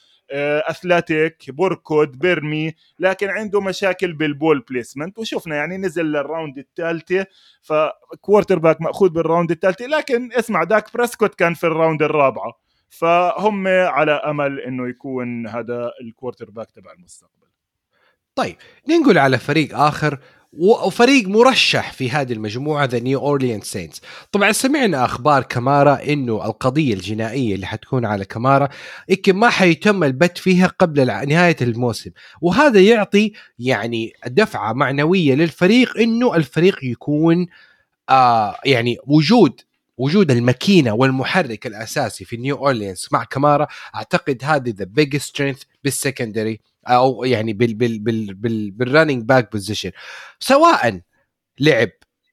[0.71, 7.27] athletic بركض بيرمي لكن عنده مشاكل بال ball placement وشفنا يعني نزل لل round الثالثة
[7.62, 12.53] ف quarterback مأخوذ بال round الثالثة لكن اسمع داك بريسكوت كان في ال round الرابعة
[12.88, 17.46] فهم على أمل إنه يكون هذا ال quarterback تبع المستقبل.
[18.35, 18.57] طيب
[18.88, 20.18] ننقل على فريق آخر
[20.59, 24.01] وفريق مرشح في هذه المجموعة the نيو اورليان سينتس
[24.33, 28.69] طبعا سمعنا أخبار كمارا إنه القضية الجنائية اللي حتكون على كمارا
[29.09, 32.11] يمكن ما حيتم البت فيها قبل نهاية الموسم.
[32.40, 37.47] وهذا يعطي يعني دفعة معنوية للفريق إنه الفريق يكون
[38.11, 39.61] آه يعني وجود
[39.99, 45.98] وجود الماكينة والمحرك الأساسي في نيو اورليانز مع كمارا أعتقد هذه the big strength بال
[45.98, 49.90] secondary أو يعني بال بال بال بال بال running back position
[50.41, 51.01] سواء
[51.61, 51.91] لعب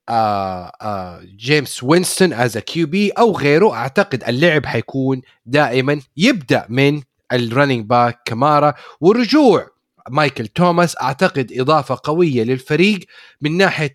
[0.09, 7.38] آه آه جيمس وينستون as QB أو غيره أعتقد اللعب حيكون دائما يبدأ من ال
[7.38, 9.72] running back كمارا ورجوع
[10.09, 12.99] مايكل توماس أعتقد إضافة قوية للفريق
[13.41, 13.93] من ناحية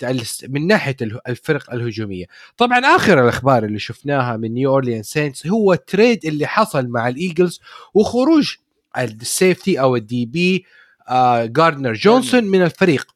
[0.49, 0.97] من ناحية
[1.29, 2.25] الفرق الهجومية.
[2.57, 7.09] طبعا آخر الأخبار اللي شفناها من نيو اورليان سينتس هو ال trade اللي حصل مع
[7.09, 7.61] الإيجلز
[7.94, 8.57] وخروج
[8.99, 10.64] ال safety أو ال DB
[11.09, 13.07] آه جاردنر جونسون من الفريق.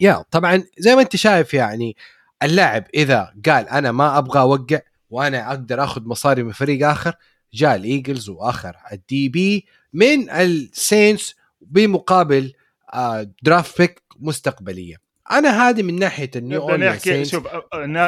[0.00, 1.96] yeah طبعا زي ما أنت شايف يعني
[2.42, 4.80] اللاعب إذا قال أنا ما أبغى أوقع
[5.10, 7.14] وأنا أقدر أخذ مصاري من فريق آخر
[7.54, 11.34] جاء الإيجلز وأخذ ال DB من السينتس
[11.70, 12.52] بمقابل
[12.94, 14.96] آه draft pick مستقبلية.
[15.30, 17.46] أنا هذه من ناحية النيو نحكي شوف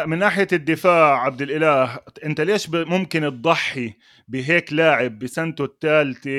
[0.07, 3.95] من ناحية الدفاع عبد الإله أنت ليش ممكن تضحي
[4.29, 6.31] بهيك لاعب بسنته الثالثه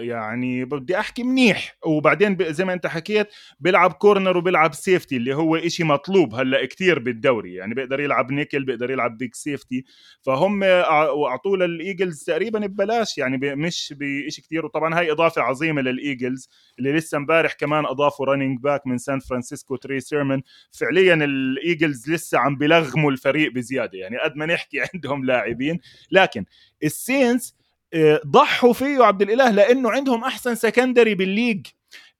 [0.00, 1.76] يعني بدي أحكي منيح.
[1.86, 3.28] وبعدين زي ما أنت حكيت
[3.60, 7.54] بيلعب corner وبيلعب safety اللي هو إشي مطلوب هلأ كتير بالدوري.
[7.54, 9.84] يعني بيقدر يلعب نيكل بيقدر يلعب deep safety
[10.22, 13.18] فهم اعطوه للإيجلز تقريبا ببلاش.
[13.18, 14.64] يعني مش بشيء كتير.
[14.66, 19.76] وطبعا هاي إضافة عظيمة للإيجلز اللي لسه امبارح كمان أضافوا running back من سان فرانسيسكو
[19.76, 23.98] تري سيرمن فعليا الإيجلز لسه عم بلغموا الفريق بزيادة.
[23.98, 25.80] يعني قد ما نحكي عندهم لاعبين.
[26.10, 26.44] لكن
[26.82, 27.54] السينتس
[27.94, 31.66] آه، ضحوا فيه عبد الإله لأنه عندهم أحسن secondary بال league.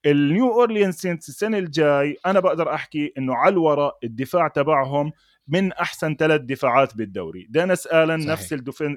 [0.06, 5.12] النيو اورليان سينتس السنة الجاي أنا بقدر أحكي إنه على الورق الدفاع تبعهم
[5.48, 7.46] من أحسن ثلاث دفاعات بالدوري.
[7.50, 8.32] دينيس آلن صحيح.
[8.32, 8.52] نفس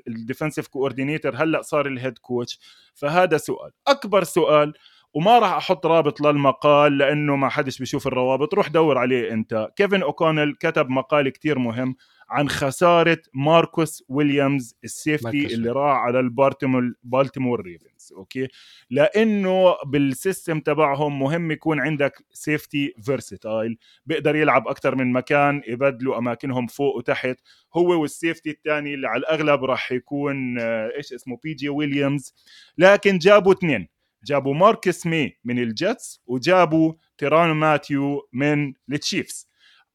[0.08, 2.60] ال defensive coordinator هلأ صار ال head coach
[2.94, 3.72] فهذا سؤال.
[3.88, 4.74] أكبر سؤال
[5.14, 9.68] وما راح أحط رابط للمقال لأنه ما حدش بيشوف الروابط روح دور عليه أنت.
[9.76, 11.96] كيفن أوكونيل كتب مقال كتير مهم.
[12.30, 18.48] عن خسارة ماركوس ويليامز ال safety اللي راح على البالتيمور بالتيمور ريفنز okay؟
[18.90, 26.18] لأنه بال system تبعهم مهم يكون عندك safety versatile بيقدر يلعب أكثر من مكان يبدلوا
[26.18, 27.38] أماكنهم فوق وتحت.
[27.76, 32.34] هو وال safety الثاني اللي على الأغلب راح يكون آه، إيش اسمه؟ بي جي ويليامز
[32.78, 33.88] لكن جابوا اثنين
[34.26, 39.48] جابوا ماركس مي من ال Jets وجابوا تيران ماثيو من ال Chiefs.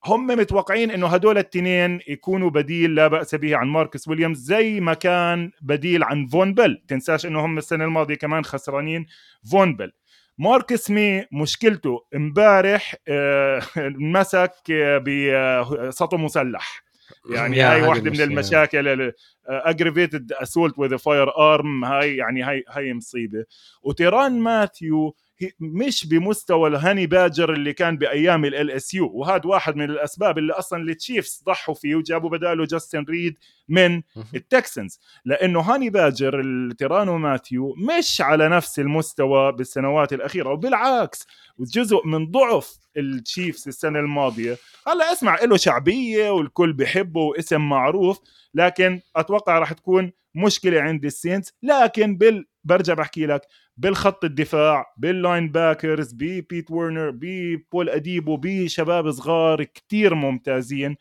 [0.05, 4.95] هم متوقعين إنه هدول التنين يكونوا بديل لا بأس به عن ماركس ويليامز زي ما
[4.95, 6.83] كان بديل عن فون بيل.
[6.89, 9.07] تنساش إنه هم السنة الماضية كمان خسرانين
[9.51, 9.93] فون بيل.
[10.39, 13.63] ماركس مي مشكلته امبارح آه،
[14.15, 14.73] مسك
[15.07, 16.83] بسطو مسلح.
[17.31, 19.13] يعني هاي واحدة من المشاكل
[19.47, 23.45] aggravated assault with firearm هاي يعني هاي هاي مصيبة.
[23.83, 25.15] وتيران ماثيو
[25.61, 30.83] مش بمستوى ال honey badger اللي كان بأيام LSU وهذا واحد من الأسباب اللي أصلا
[30.83, 34.03] ال Chiefs ضحوا فيه وجابوا بداله جاستن ريد من
[34.35, 41.27] ال Texans لأنه honey badger التيران ماثيو مش على نفس المستوى بالسنوات الأخيرة وبالعكس
[41.61, 44.57] جزء من ضعف ال Chiefs السنة الماضية.
[44.87, 48.21] هلا اسم إله شعبية والكل بحبه واسم معروف
[48.55, 53.41] لكن أتوقع راح تكون مشكلة عند ال Saints لكن بال برجع بحكي لك
[53.77, 60.97] بالخط الدفاع بال linebackers ببيت وورنر ببول أديبو بشباب صغار كتير ممتازين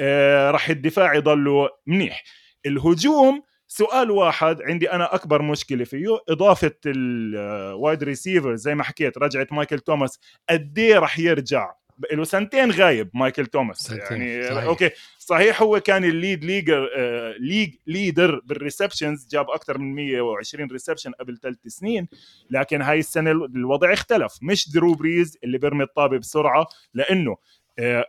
[0.00, 2.24] آه راح الدفاع يضلوا منيح.
[2.66, 9.18] الهجوم سؤال واحد عندي أنا أكبر مشكلة فيه إضافة ال wide receiver زي ما حكيت
[9.18, 10.20] رجعت مايكل توماس
[10.50, 11.72] قد إيه راح يرجع؟
[12.12, 14.64] له سنتين غايب مايكل توماس يعني صحيح.
[14.64, 19.94] أوكي صحيح هو كان ال lead league آه league leader بال receptions جاب أكثر من
[19.94, 22.08] 120 reception قبل ثلاث سنين
[22.50, 27.36] لكن هاي السنة الوضع اختلف مش درو بريز اللي بيرمي الطابة بسرعة لأنه
[27.78, 28.04] آه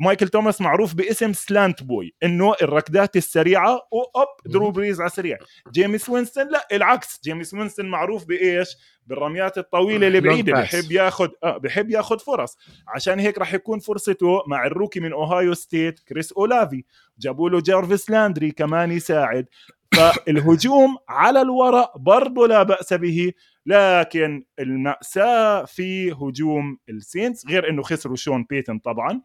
[0.00, 5.38] مايكل توماس معروف باسم slant boy إنه الركضات السريعة واوب درو بريز على سريع
[5.72, 8.76] جيمس وينستون لا العكس جيمس وينستون معروف بإيش؟
[9.06, 12.58] بالرميات الطويلة اللي بعيدة بحب ياخذ آه بحب ياخذ فرص.
[12.88, 16.84] عشان هيك راح يكون فرصته مع ال rookie من Ohio State كريس اولافي
[17.18, 19.46] جابوا له جارفيس لاندري كمان يساعد.
[19.94, 23.32] فالهجوم على الورق برضه لا بأس به
[23.66, 29.20] لكن المأساة في هجوم ال Saints غير إنه خسروا شون بيتن طبعا.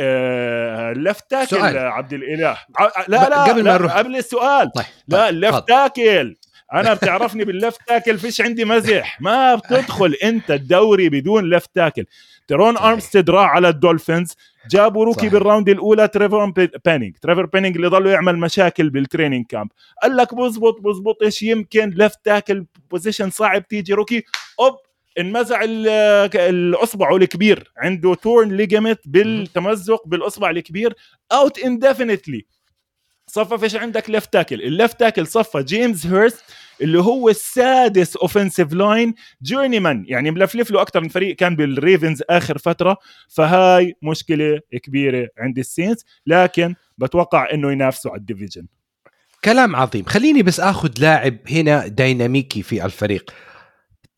[0.00, 2.58] آه left tackle عبد الإله.
[3.08, 3.96] لا لا قبل ما نروح.
[3.96, 4.72] قبل السؤال.
[4.72, 4.86] طيب.
[5.08, 5.34] لا طيب.
[5.44, 6.36] left tackle
[6.72, 9.20] أنا بتعرفني بال left tackle فيش عندي مزح.
[9.20, 12.04] ما بتدخل أنت الدوري بدون left tackle.
[12.48, 14.36] ترون ارمستيد راح على ال Dolphins.
[14.70, 15.32] جابوا rookie صحيح.
[15.32, 16.52] بال round الأولى تريفر
[16.84, 19.68] بينينج تريفر بينينج اللي ضلوا يعمل مشاكل بال training camp
[20.02, 24.24] قال لك بزبط بزبط إيش يمكن left tackle position صعب تيجي rookie؟
[24.60, 24.74] أوب
[25.18, 27.72] انمزع الأصبع الكبير.
[27.76, 30.94] عنده torn ligament بالتمزق بالأصبع الكبير.
[31.32, 32.46] out indefinitely
[33.26, 36.44] صفى فيش عندك left tackle ال left tackle صفى جيمس هيرست
[36.80, 41.36] اللي هو السادس offensive line journeyman يعني ملفلف له أكثر من فريق.
[41.36, 42.96] كان بال Ravens آخر فترة.
[43.28, 48.66] فهاي مشكلة كبيرة عند ال Saints لكن بتوقع إنه ينافسوا على ال division
[49.44, 50.04] كلام عظيم.
[50.04, 53.30] خليني بس آخذ لاعب هنا ديناميكي في الفريق.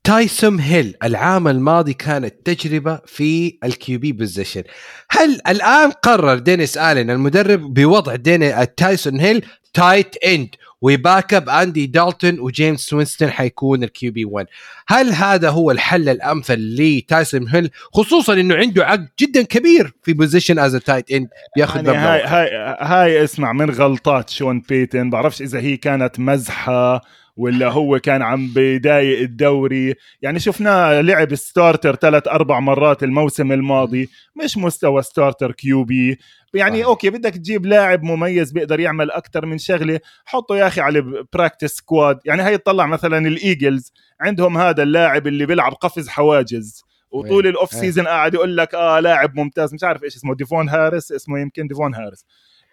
[0.09, 4.63] تايسون هيل العام الماضي كانت تجربة في ال QB position.
[5.11, 9.45] هل الآن قرر دينيس آلين المدرب بوضع ديني تايسون هيل
[9.75, 10.49] tight end
[10.81, 14.47] و backup أندي دالتون وجيمس وينستون حيكون ال QB 1
[14.87, 20.59] هل هذا هو الحل الأمثل لتايسون هيل؟ خصوصا إنه عنده عقد جدا كبير في position
[20.59, 25.61] as tight end بياخذ يعني هاي هاي هاي اسمع من غلطات شون بيتن بعرفش إذا
[25.61, 27.03] هي كانت مزحة
[27.39, 34.09] ولا هو كان عم بداية الدوري؟ يعني شفناه لعب starter ثلاث أربع مرات الموسم الماضي
[34.45, 36.19] مش مستوى starter QB
[36.55, 36.85] يعني.
[36.85, 41.71] أوكي بدك تجيب لاعب مميز بيقدر يعمل أكثر من شغلة حطه يا أخي على practice
[41.71, 46.83] squad يعني هي تطلع مثلا ال Eagles عندهم هذا اللاعب اللي بيلعب قفز حواجز.
[47.11, 50.69] وطول ال off season قاعد يقول لك آه لاعب ممتاز مش عارف إيش اسمه ديفون
[50.69, 52.25] هارس اسمه يمكن ديفون هارس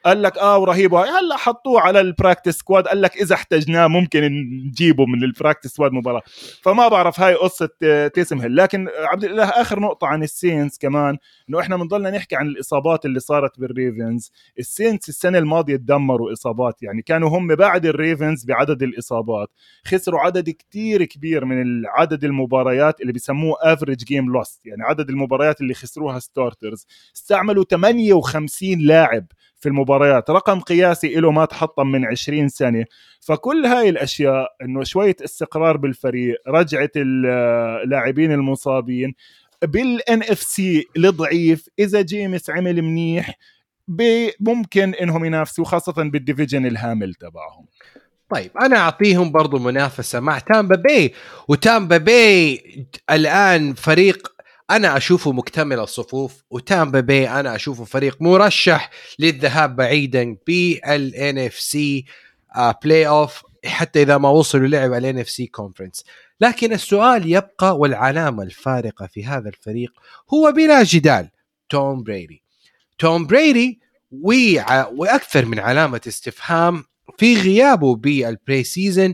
[0.06, 0.94] قال لك آه ورهيب.
[0.94, 4.24] هلأ حطوه على ال practice squad قال لك إذا احتجناه ممكن
[4.68, 6.22] نجيبه من ال practice squad مباراة.
[6.62, 8.56] فما بعرف هاي قصة آه، تيسم هيل.
[8.56, 11.18] لكن عبد الإله آخر نقطة عن ال Saints كمان
[11.50, 16.34] إنه إحنا بنضلنا نحكي عن الإصابات اللي صارت بال Ravens ال Saints السنة الماضية تدمروا
[16.34, 16.84] إصابات.
[16.84, 19.50] يعني كانوا هم بعد ال Ravens بعدد الإصابات.
[19.88, 25.62] خسروا عدد كتير كبير من عدد المباريات اللي بيسموه average game lost يعني عدد المباريات
[25.62, 29.26] اللي خسروها starters استعملوا 58 لاعب.
[29.65, 30.30] في المباريات.
[30.30, 32.86] رقم قياسي له ما تحطم من 20 سنة.
[33.21, 39.13] فكل هاي الأشياء أنه شوية استقرار بالفريق رجعة اللاعبين المصابين
[39.63, 43.38] بال NFC الضعيف إذا جيمس عمل منيح
[44.39, 47.65] ممكن إنهم ينافسوا خاصة بال division الهامل تبعهم.
[48.30, 51.13] طيب أنا أعطيهم برضو منافسة مع تامبا باي
[51.47, 52.62] وتامبا باي
[53.12, 54.35] الآن فريق
[54.71, 62.06] أنا أشوفه مكتمل الصفوف وتامبا بي أنا أشوفه فريق مرشح للذهاب بعيدا بال NFC
[62.84, 66.06] playoff حتى إذا ما وصلوا لعب ال NFC conference
[66.41, 69.91] لكن السؤال يبقى والعلامة الفارقة في هذا الفريق
[70.34, 71.30] هو بلا جدال
[71.69, 72.43] توم بريدي
[72.99, 73.80] توم بريدي
[74.91, 76.84] وأكثر من علامة استفهام
[77.17, 79.13] في غيابه بال pre season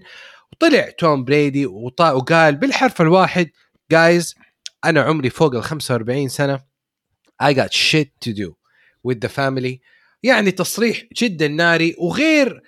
[0.52, 3.50] وطلع توم بريدي وقال بالحرف الواحد
[3.92, 4.36] جايز
[4.86, 6.60] أنا عمري فوق ال 45 سنة
[7.44, 8.56] I got shit to do
[9.04, 9.80] with the family.
[10.24, 12.62] يعني تصريح جدا ناري وغير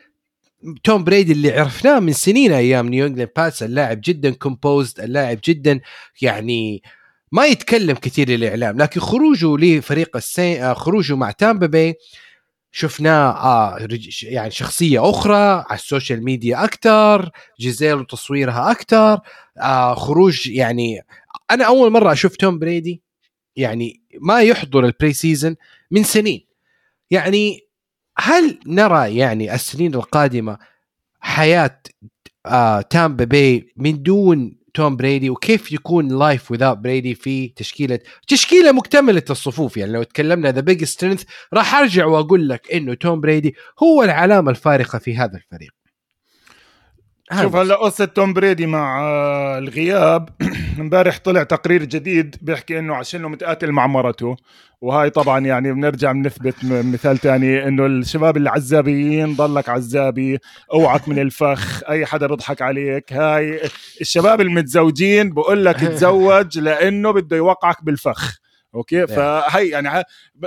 [0.84, 5.80] توم بريدي اللي عرفناه من سنين أيام نيو انجلاند باتس اللاعب جدا composed اللاعب جدا
[6.21, 6.84] يعني
[7.32, 11.95] ما يتكلم كثير للإعلام لكن خروجه لفريق السين خروجه مع تامبا باي
[12.71, 13.88] شفناه آه
[14.23, 15.36] يعني شخصية أخرى
[15.69, 19.19] على ال social media أكثر جيزيل وتصويرها أكثر
[19.62, 21.02] آه خروج يعني
[21.52, 23.04] أنا أول مرة أشوف توم بريدي
[23.56, 25.56] يعني ما يحضر ال pre-season
[25.92, 26.48] من سنين.
[27.12, 27.60] يعني
[28.18, 30.58] هل نرى يعني السنين القادمة
[31.20, 31.82] حياة
[32.46, 38.72] آه تامبا باي من دون توم بريدي؟ وكيف يكون life without Brady في تشكيلة تشكيلة
[38.72, 43.56] مكتملة الصفوف يعني؟ لو تكلمنا the big strength راح أرجع وأقول لك إنه توم بريدي
[43.84, 45.72] هو العلامة الفارقة في هذا الفريق.
[47.41, 50.30] شوف هلأ قصه توم بريدي مع آه، الغياب
[50.80, 54.36] امبارح طلع تقرير جديد بيحكي إنه عشانه متقاتل مع مرته
[54.82, 60.39] وهاي طبعا يعني بنرجع بنثبت مثال تاني إنه الشباب العزابيين ضلك عزابي
[60.74, 63.62] أوعك من الفخ أي حدا بيضحك عليك هاي
[64.02, 68.43] الشباب المتزوجين بقول لك تزوج لإنه بده يوقعك بالفخ
[68.76, 70.04] أوكي؟ فهي يعني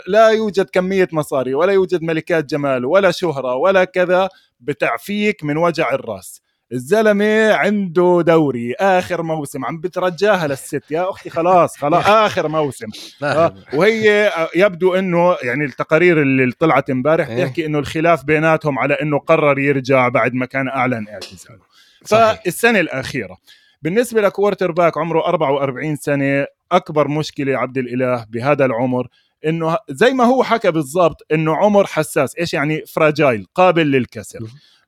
[0.06, 4.28] لا يوجد كمية مصاري ولا يوجد ملكات جمال ولا شهرة ولا كذا
[4.60, 6.42] بتعفيك من وجع الرأس.
[6.72, 8.74] الزلمة عنده دوري.
[8.74, 10.82] آخر موسم عم بترجاها للست.
[10.90, 12.04] يا أختي خلاص خلاص.
[12.26, 12.86] آخر موسم.
[13.22, 17.44] آه وهي يبدو إنه يعني التقارير اللي طلعت امبارح إيه.
[17.44, 21.58] تحكي إنه الخلاف بيناتهم على إنه قرر يرجع بعد ما كان أعلن اعتزاله.
[22.06, 23.36] فالسنة الأخيرة.
[23.82, 29.06] بالنسبة لكوارتر باك عمره 44 سنة أكبر مشكلة عبد الإله بهذا العمر
[29.46, 34.38] إنه زي ما هو حكى بالضبط إنه عمر حساس إيش يعني؟ فراجايل قابل للكسر.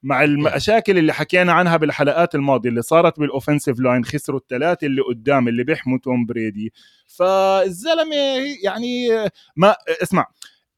[0.03, 5.03] مع المشاكل اللي حكينا عنها بالحلقات الماضية اللي صارت بال offensive line خسروا الثلاثة اللي
[5.03, 6.73] قدام اللي بيحموا توم بريدي.
[7.07, 8.17] فالزلمة
[8.63, 9.09] يعني
[9.57, 10.27] ما اسمع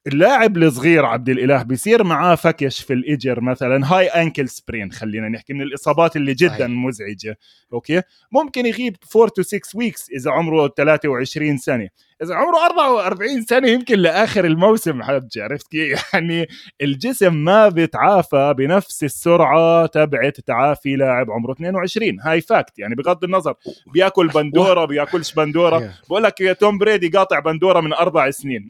[0.07, 5.53] اللاعب الصغير عبد الإله بيصير معاه فكش في الإجر مثلا هاي ankle sprain خلينا نحكي
[5.53, 6.67] من الإصابات اللي جدا.
[6.67, 7.37] مزعجة
[7.73, 11.89] أوكي؟ ممكن يغيب 4 to 6 weeks إذا عمره 23 سنة.
[12.23, 16.47] إذا عمره 44 سنة يمكن لآخر الموسم حج عرفت كيف؟ يعني
[16.81, 23.53] الجسم ما بيتعافى بنفس السرعة تبعت تعافي لاعب عمره 22 هاي fact يعني بغض النظر
[23.93, 25.93] بياكل بندورة بياكلش بندورة.
[26.09, 28.69] بقول لك يا توم بريدي قاطع بندورة من أربع سنين.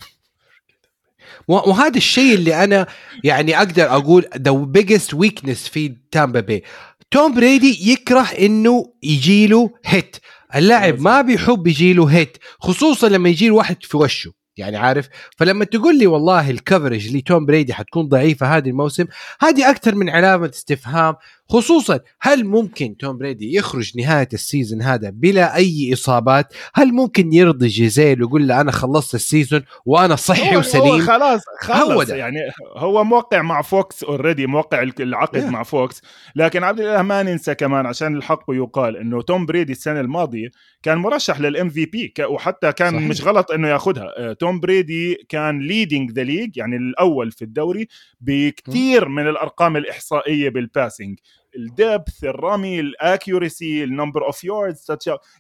[1.48, 2.88] وهذا الشيء اللي أنا
[3.24, 6.64] يعني أقدر أقول the biggest weakness في تامبا باي
[7.12, 10.18] توم بريدي يكره إنه يجي له hit
[10.56, 15.10] اللاعب ما بيحب يجي له hit خصوصا لما يجي له واحد في وشه يعني عارف؟
[15.38, 19.06] فلما تقول لي والله ال coverage لتوم بريدي حتكون ضعيفة هذه الموسم
[19.42, 21.16] هذه أكثر من علامة استفهام
[21.52, 27.34] خصوصا هل ممكن توم بريدي يخرج نهاية ال season هذا بلا أي إصابات هل ممكن
[27.34, 31.92] يرضي جيزيل ويقول له أنا خلصت ال season وأنا صحي هو وسليم هو خلاص خلص
[31.92, 32.16] هو ده.
[32.16, 32.40] يعني
[32.78, 35.52] هو موقع مع فوكس already موقع العقد yeah.
[35.52, 36.02] مع فوكس
[36.36, 40.52] لكن عبد الاله ما ننسى كمان عشان الحق يقال إنه توم بريدي السنة الماضية
[40.84, 43.10] كان مرشح لل MVP وحتى كان صحيح.
[43.10, 47.88] مش غلط إنه ياخذها آه، توم بريدي كان leading the league يعني الأول في الدوري
[48.22, 51.20] بكثير من الأرقام الإحصائية بال passing
[51.56, 54.88] ال depth الرمي ال accuracy ال number of yards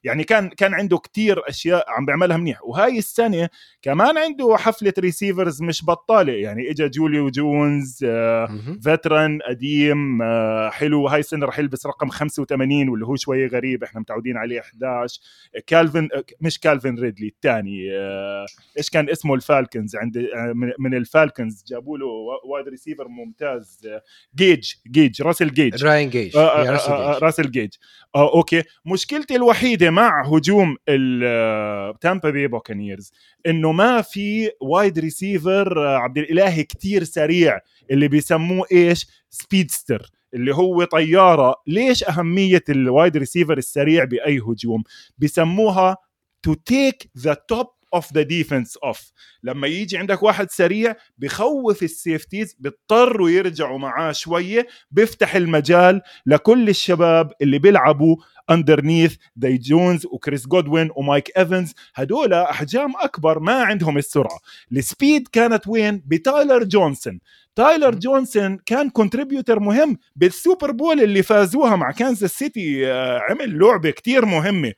[0.04, 2.63] يعني كان كان عنده كتير أشياء عم بيعملها منيح.
[2.63, 3.50] وهاي السنة
[3.82, 6.34] كمان عنده حفلة receivers مش بطالة.
[6.34, 8.50] يعني اجى جوليو جونز آه
[8.86, 11.08] veteran قديم آه حلو.
[11.08, 13.84] هاي السنة رح يلبس رقم 85 واللي هو شوي غريب.
[13.84, 15.21] إحنا متعودين عليه 11
[15.67, 18.45] كالفن آه مش كالفن ريدلي الثاني آه
[18.78, 21.63] إيش كان اسمه الفالكنز؟ عند آه من الفالكنز.
[21.67, 22.06] جابوا له
[22.46, 24.02] wide receiver ممتاز آه
[24.36, 25.84] گيج گيج راسل گيج.
[26.02, 27.70] راين گيج آه آه آه راسل گيج
[28.16, 28.63] آه okay.
[28.86, 33.12] مشكلتي الوحيدة مع هجوم التامبا باي بوكانيرز
[33.48, 37.60] إنه ما في wide receiver عبد الإله كتير سريع
[37.92, 41.56] اللي بيسموه إيش؟ speedster اللي هو طيارة.
[41.68, 44.84] ليش أهمية ال wide receiver السريع بأي هجوم؟
[45.18, 45.98] بيسموها
[46.44, 49.12] to take the top of the defense off
[49.43, 56.69] لما يجي عندك واحد سريع بخوف ال safeties بيضطروا يرجعوا معاه شوية بيفتح المجال لكل
[56.69, 58.15] الشباب اللي بيلعبوا
[58.50, 64.39] underneath زي جونز وكريس جودوين ومايك ايفنز هدول أحجام أكبر ما عندهم السرعة.
[64.71, 67.19] ال speed كانت وين؟ بتايلر جونسون.
[67.56, 73.89] تايلر جونسون كان contributor مهم بالسوبر بول اللي فازوها مع كانزاس سيتي آه، عمل لعبة
[73.89, 74.73] كتير مهمة.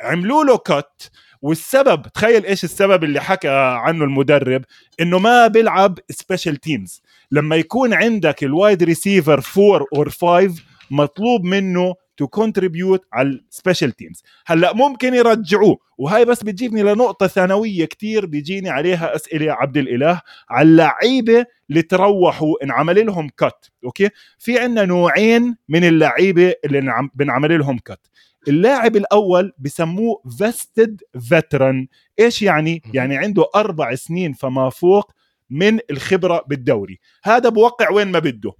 [0.00, 1.10] عملوا له cut
[1.42, 4.64] والسبب تخيل إيش السبب اللي حكى عنه المدرب؟
[5.00, 11.44] إنه ما بيلعب special teams لما يكون عندك ال wide receiver 4 or 5 مطلوب
[11.44, 17.84] منه to contribute على ال special teams هلأ ممكن يرجعوه وهاي بس بتجيبني لنقطة ثانوية
[17.84, 20.20] كتير بيجيني عليها أسئلة عبد الإله
[20.50, 27.58] على اللعيبة اللي تروحوا انعمل لهم cut okay؟ في عندنا نوعين من اللعيبة اللي بنعمل
[27.58, 28.00] لهم cut
[28.48, 31.88] اللاعب الأول بسموه vested veteran
[32.20, 35.10] إيش يعني؟ يعني عنده أربع سنين فما فوق
[35.50, 36.98] من الخبرة بالدوري.
[37.24, 38.52] هذا بوقع وين ما بده.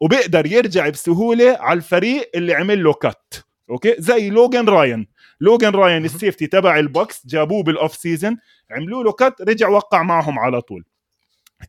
[0.00, 5.06] وبيقدر يرجع بسهولة على الفريق اللي عمل له cut okay؟ زي لوجان راين.
[5.40, 8.36] لوجان راين ال safety تبع البوكس جابوه بال off-season
[8.70, 10.84] عملوا له cut رجع وقع معهم على طول.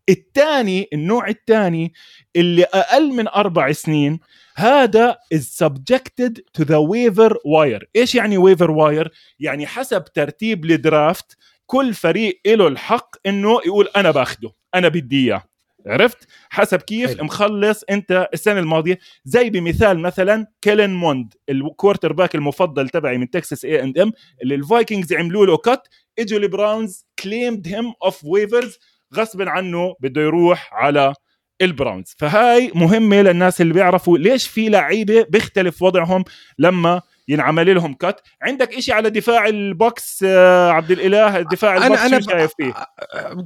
[0.09, 1.93] الثاني النوع الثاني
[2.35, 4.19] اللي أقل من أربع سنين
[4.55, 7.85] هذا is subjected to the waiver wire.
[7.95, 9.09] إيش يعني waiver wire
[9.39, 15.25] يعني حسب ترتيب ال draft كل فريق له الحق إنه يقول أنا باخده أنا بدي
[15.25, 15.43] إياه.
[15.87, 17.23] عرفت؟ حسب كيف حلو.
[17.23, 18.99] مخلص أنت السنة الماضية.
[19.25, 24.11] زي بمثال مثلا كيلن موند ال quarterback المفضل تبعي من تكساس اي اند ام
[24.43, 25.81] اللي الفايكنجز عملوا له cut
[26.19, 28.79] إجوا البراونز claimed him off waivers
[29.15, 31.13] غصب عنه بده يروح على
[31.61, 32.15] البراونز.
[32.17, 36.23] فهاي مهمة للناس اللي بيعرفوا ليش في لعيبة بيختلف وضعهم
[36.59, 42.19] لما ينعمل لهم cut عندك إشي على دفاع البوكس آه، عبد الإله؟ دفاع البوكس أنا
[42.19, 42.73] شو شايف فيه؟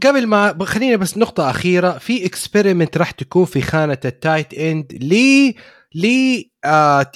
[0.03, 1.91] قبل ما خلينا بس نقطة أخيرة.
[1.91, 5.55] في experiment راح تكون في خانة ال tight end لي
[5.95, 6.07] ل
[6.65, 7.11] آه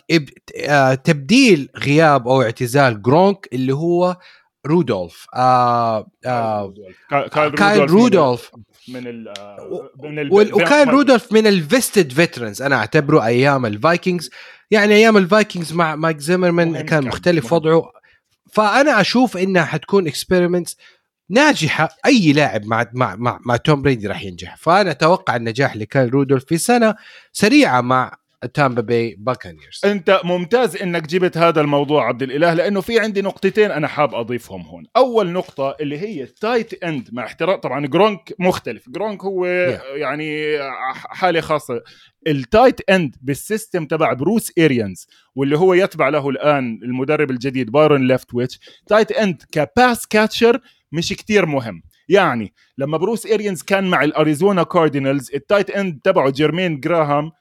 [0.68, 4.18] آه تبديل غياب أو اعتزال جرونك اللي هو
[4.66, 6.74] رودولف آه آه
[7.10, 8.52] كايل, كايل رودولف
[8.88, 14.30] من ال آه، من ال وكايل رودولف من ال vested veterans أنا أعتبره أيام الفايكنجز
[14.72, 17.54] يعني أيام الفايكنجز مع مايك زيمرمان كان مختلف مهم.
[17.54, 17.92] وضعه.
[18.52, 20.78] فأنا أشوف إنها حتكون experiments
[21.30, 21.90] ناجحة.
[22.06, 24.58] أي لاعب مع مع مع, مع توم بريدي راح ينجح.
[24.58, 26.96] فأنا أتوقع النجاح لكايل رودولف في سنة
[27.32, 28.18] سريعة مع
[28.54, 33.72] تامبا باي باكانيرز أنت ممتاز إنك جبت هذا الموضوع عبد الإله لأنه في عندي نقطتين
[33.72, 34.86] أنا حاب أضيفهم هون.
[34.98, 38.90] أول نقطة اللي هي ال tight end مع احترام طبعا جرونك مختلف.
[38.90, 39.98] جرونك هو yeah.
[39.98, 40.58] يعني
[40.96, 41.82] حالة خاصة.
[42.28, 47.72] ال tight end بال system تبع بروس اريانز واللي هو يتبع له الآن المدرب الجديد
[47.72, 50.60] بايرون ليفتويتش tight end ك pass catcher
[50.92, 51.84] مش كتير مهم.
[52.10, 57.32] يعني لما بروس اريانز كان مع الأريزونا كاردينالز ال tight end تبعه جيرمين جراهام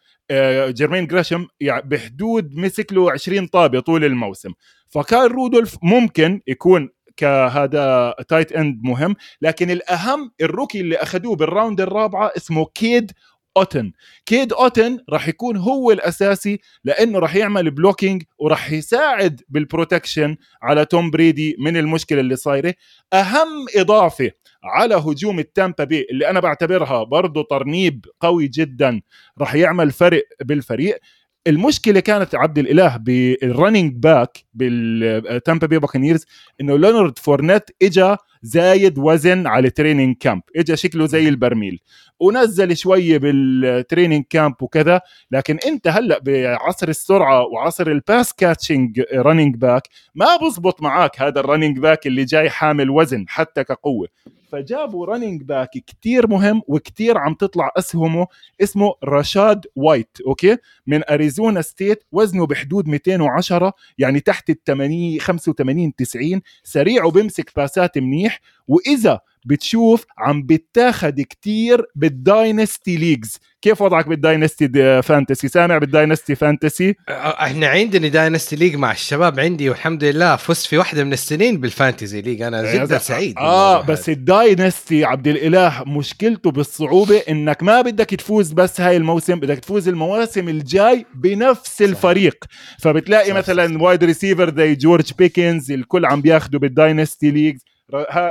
[0.70, 4.52] جيرمين جريشام يعني بحدود مسك له 20 طابة طول الموسم.
[4.88, 11.49] فكان رودولف ممكن يكون كهذا tight end مهم لكن الأهم ال rookie اللي أخذوه بال
[11.49, 13.12] round الرابعة اسمه كيد
[13.56, 13.92] أوتن.
[14.26, 20.84] كيد أوتن راح يكون هو الأساسي لأنه راح يعمل blocking وراح يساعد بال protection على
[20.84, 22.74] توم بريدي من المشكلة اللي صايرة.
[23.12, 24.30] أهم إضافة
[24.64, 29.00] على هجوم التامبا بي اللي أنا بعتبرها برضه ترتيب قوي جدا
[29.38, 30.98] راح يعمل فرق بالفريق.
[31.46, 36.26] المشكلة كانت عبد الإله بال running back بالتامبا بي باكنيرز
[36.60, 41.80] إنه ليونارد فورنيت اجى زايد وزن على ال training camp اجى شكله زي البرميل.
[42.20, 49.02] ونزل شوية بال training camp وكذا لكن أنت هلأ بعصر السرعة وعصر ال pass catching
[49.14, 49.82] running back
[50.14, 54.08] ما بزبط معك هذا ال running back اللي جاي حامل وزن حتى كقوة.
[54.52, 58.26] فجابوا running back كتير مهم وكتير عم تطلع أسهمه
[58.62, 65.94] اسمه رشاد وايت أوكي؟ من أريزونا ستيت وزنه بحدود 210 يعني تحت ال 80 85
[65.94, 68.31] 90 سريع وبمسك باسات منيح.
[68.68, 73.38] وإذا بتشوف عم بتاخد كتير بال dynasty leagues.
[73.62, 79.40] كيف وضعك بال dynasty fantasy؟ سامع بال dynasty fantasy؟ إحنا عندنا dynasty league مع الشباب
[79.40, 82.42] عندي والحمد لله فزت في واحدة من السنين بال fantasy league.
[82.42, 83.38] أنا جدا سعيد.
[83.38, 89.40] آه بس ال dynasty عبد الإله مشكلته بالصعوبة إنك ما بدك تفوز بس هاي الموسم
[89.40, 91.82] بدك تفوز المواسم الجاي بنفس صح.
[91.84, 92.44] الفريق.
[92.78, 97.60] فبتلاقي صح مثلا wide receiver زي جورج بيكنز الكل عم بياخذوا بال dynasty leagues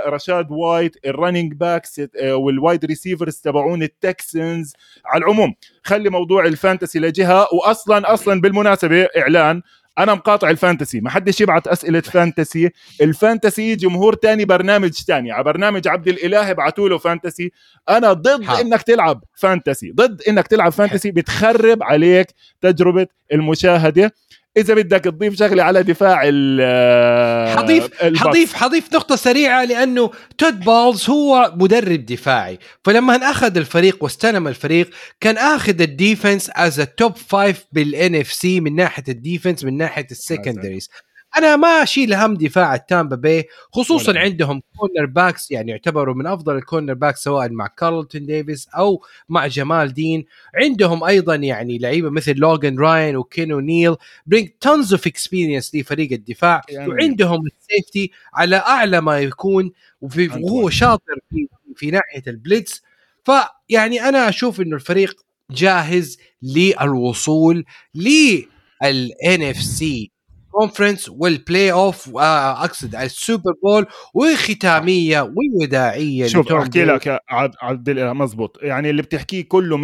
[0.08, 4.74] رشاد وايت ال running backs وال wide receivers تبعون التكسنز
[5.06, 5.54] على العموم.
[5.84, 9.62] خلي موضوع ال fantasy لجهة واصلا أصلا بالمناسبة إعلان
[9.98, 12.70] أنا مقاطع ال fantasy ما حدش يبعت أسئلة fantasy
[13.02, 15.32] ال fantasy جمهور تاني برنامج تاني.
[15.32, 17.52] على برنامج عبد الإله ابعتوا له fantasy
[17.90, 18.60] أنا ضد حق.
[18.60, 22.28] إنك تلعب fantasy ضد إنك تلعب fantasy بتخرب عليك
[22.62, 24.14] تجربة المشاهدة.
[24.58, 31.10] إذا بدك تضيف شغلة على دفاع ال حضيف حضيف حضيف نقطة سريعة لأنه تود بالز
[31.10, 32.60] هو مدرب دفاعي.
[32.84, 34.90] فلما أخذ الفريق واستلم الفريق
[35.20, 40.08] كان آخذ ال defense as top five بال NFC من ناحية ال defense من ناحية
[40.12, 40.90] ال secondaries
[41.38, 46.94] أنا ما أشيل هم دفاع التامبا باي خصوصا عندهم cornerbacks يعني يعتبروا من أفضل ال
[46.94, 50.26] cornerbacks سواء مع كارلتون ديفيس أو مع جمال دين
[50.56, 56.62] عندهم أيضا يعني لعيبة مثل لوغان راين وكينو نيل bring tons of experience لفريق الدفاع.
[56.70, 59.72] يعني وعندهم ال safety على أعلى ما يكون
[60.02, 62.82] وهو شاطر في في ناحية ال blitz
[63.26, 65.22] فيعني أنا أشوف إنه الفريق
[65.52, 70.12] جاهز للوصول لل NFC
[70.52, 77.20] conference وال playoff أقصد السوبر بول وختامية ووداعية شوف أحكي لك
[77.62, 78.58] عبد مزبوط.
[78.62, 79.82] يعني اللي بتحكيه كله 100%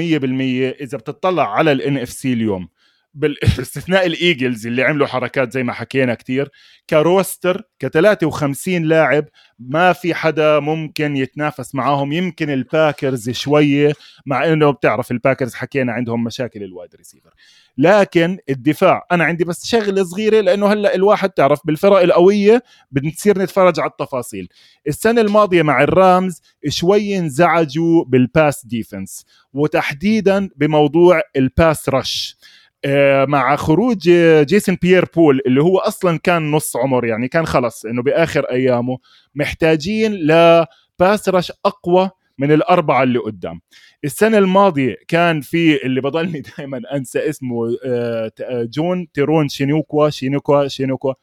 [0.82, 2.68] إذا بتطلع على ال NFC اليوم
[3.58, 6.50] باستثناء الإيجلز اللي عملوا حركات زي ما حكينا كتير
[6.90, 9.26] ك roster ك 53 لاعب
[9.60, 12.12] ما في حدا ممكن يتنافس معاهم.
[12.12, 13.94] يمكن الباكرز شوية
[14.26, 17.34] مع إنه بتعرف الباكرز حكينا عندهم مشاكل ال wide receiver.
[17.78, 23.80] لكن الدفاع أنا عندي بس شغلة صغيرة لأنه هلأ الواحد تعرف بالفرق القوية بنصير نتفرج
[23.80, 24.50] على التفاصيل.
[24.88, 32.38] السنة الماضية مع الرامز شوي انزعجوا بال pass defense وتحديدا بموضوع ال pass rush
[33.26, 34.10] مع خروج
[34.42, 38.98] جيسون بيير بول اللي هو أصلا كان نص عمر يعني كان خلص إنه بآخر أيامه
[39.36, 43.62] محتاجين ل pass rush أقوى من الأربعة اللي قدام.
[44.04, 51.14] السنة الماضية كان في اللي بضلني دائما أنسى اسمه آه، جون تيرون شينوكوا شينوكوا شينوكوا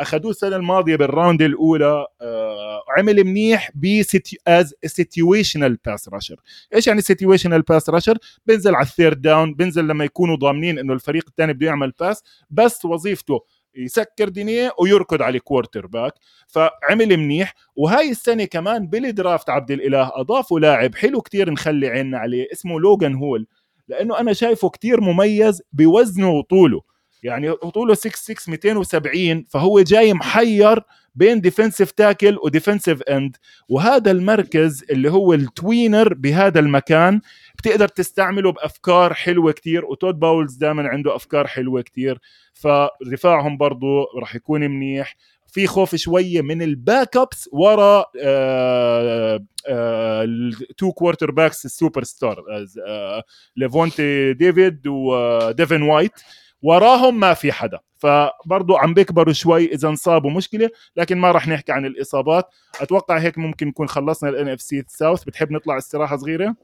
[0.00, 4.02] أخذوه السنة الماضية بال round الأولى آه عمل منيح ب
[4.46, 6.36] as situational pass rusher
[6.74, 10.92] إيش يعني situational pass rusher بنزل على ال third down بنزل لما يكونوا ضامنين إنه
[10.92, 13.40] الفريق الثاني بده يعمل pass بس وظيفته
[13.76, 16.14] يسكر دينيه ويركض على ال quarterback
[16.48, 22.18] فعمل منيح وهاي السنة كمان بال draft عبد الإله أضافوا لاعب حلو كتير نخلي عيننا
[22.18, 23.46] عليه اسمه لوغان هول
[23.88, 26.93] لأنه أنا شايفه كتير مميز بوزنه وطوله.
[27.24, 30.80] يعني طوله 6 6 270 فهو جاي محير
[31.14, 33.36] بين defensive tackle و defensive end
[33.68, 37.20] وهذا المركز اللي هو ال tweener بهذا المكان
[37.58, 42.18] بتقدر تستعمله بأفكار حلوة كتير وتود بولز دائما عنده أفكار حلوة كتير
[42.54, 45.16] فدفاعهم برضه راح يكون منيح.
[45.46, 48.04] في خوف شوية من ال backups ورا
[50.24, 52.44] ال two quarterbacks ال superstar
[53.56, 56.12] لافونتي ديفيد وديفن وايت.
[56.64, 57.78] وراهم ما في حدا.
[57.98, 62.48] فبرضو عم بيكبروا شوي إذا انصابوا مشكلة لكن ما راح نحكي عن الإصابات.
[62.80, 66.54] أتوقع هيك ممكن نكون خلصنا ال NFC South بتحب نطلع استراحة صغيرة؟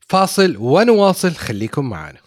[0.00, 1.30] فاصل ونواصل.
[1.30, 2.18] خليكم معنا.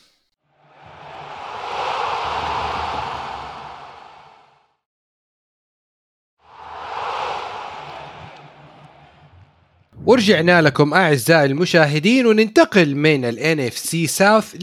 [10.06, 13.26] ورجعنا لكم أعزائي المشاهدين وننتقل من
[13.60, 14.56] NFC South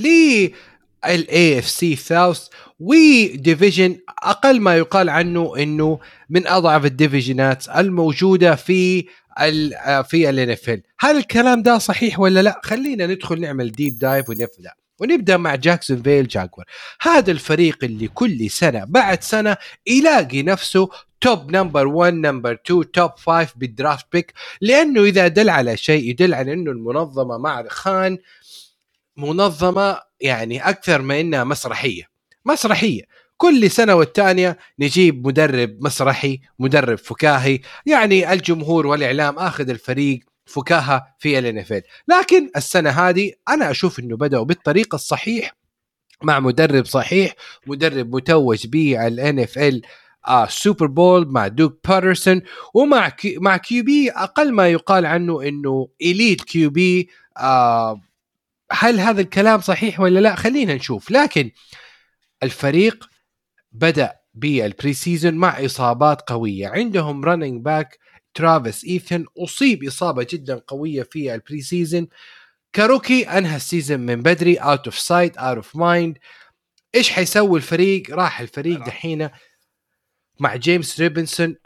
[1.04, 2.46] ال AFC South
[2.80, 5.98] و division أقل ما يقال عنه إنه
[6.30, 9.06] من أضعف ال divisionات الموجودة في
[9.40, 9.74] ال
[10.04, 14.72] في ال NF هل الكلام ده صحيح ولا لا؟ خلينا ندخل نعمل deep dive ونبدأ.
[15.00, 16.64] ونبدأ مع جاكسونفيل جاكوارز
[17.00, 20.88] هذا الفريق اللي كل سنة بعد سنة يلاقي نفسه
[21.20, 26.10] top number 1 number 2 top 5 بال draft pick لأنه إذا دل على شيء
[26.10, 28.18] يدل على إنه المنظمة مع خان
[29.20, 32.02] منظمة يعني أكثر ما إنها مسرحية.
[32.44, 33.02] مسرحية.
[33.36, 37.60] كل سنة والثانيه نجيب مدرب مسرحي مدرب فكاهي.
[37.86, 41.64] يعني الجمهور والإعلام آخذ الفريق فكاهة في ال
[42.08, 45.56] لكن السنة هذه أنا أشوف إنه بدأوا بالطريق الصحيح
[46.22, 47.34] مع مدرب صحيح
[47.66, 49.82] مدرب متوج بال NFL
[50.28, 52.42] آه Super Bowl مع دوغ بيدرسون
[52.74, 58.00] ومع كي مع QB أقل ما يقال عنه إنه elite QB آه
[58.72, 61.10] هل هذا الكلام صحيح ولا لا؟ خلينا نشوف.
[61.10, 61.50] لكن
[62.42, 63.08] الفريق
[63.72, 66.68] بدأ بال preseason مع إصابات قوية.
[66.68, 67.98] عندهم running back
[68.34, 72.08] ترافيس ايتيان أصيب إصابة جدا قوية في ال preseason
[72.72, 76.18] كا rookie أنهى ال season من بدري out of sight out of mind
[76.94, 79.30] إيش حيسوي الفريق؟ راح الفريق دحين
[80.40, 81.56] مع جيمس روبنسون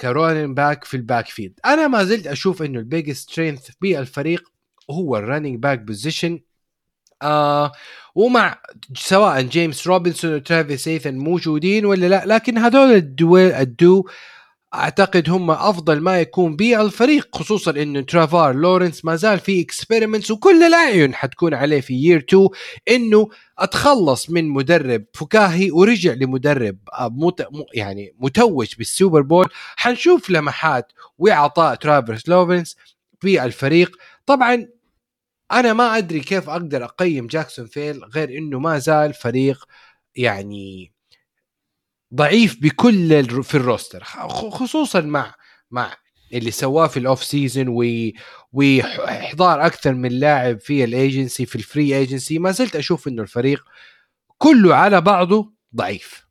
[0.00, 4.52] ك running back في ال backfield أنا ما زلت أشوف إنه ال big strength بالفريق
[4.90, 6.40] هو ال running back position
[8.14, 8.62] ومع
[8.94, 14.04] سواء جيمس روبنسون وترافيس ايتيان موجودين ولا لا لكن هذول ال duo ال duo
[14.74, 20.62] أعتقد هم أفضل ما يكون بالفريق خصوصا انه تريفور لورنس ما زال في experiments وكل
[20.62, 22.48] الأعين حتكون عليه في year 2
[22.90, 23.28] إنه
[23.58, 27.46] أتخلص من مدرب فكاهي ورجع لمدرب آه، مت...
[27.74, 29.48] يعني متوج بال Super Bowl.
[29.76, 32.76] حنشوف لمحات واعطاء تريفور لورنس
[33.20, 34.66] في الفريق طبعا
[35.52, 39.64] أنا ما أدري كيف أقدر أقيم جاكسونفيل غير إنه ما زال فريق
[40.16, 40.92] يعني
[42.14, 44.04] ضعيف بكل في ال roster
[44.50, 45.34] خصوصا مع
[45.70, 45.96] مع
[46.32, 47.68] اللي سواه في ال offseason
[48.52, 53.22] وإحضار أكثر من لاعب في ال agency في ال free agency ما زلت أشوف إنه
[53.22, 53.64] الفريق
[54.38, 56.27] كله على بعضه ضعيف.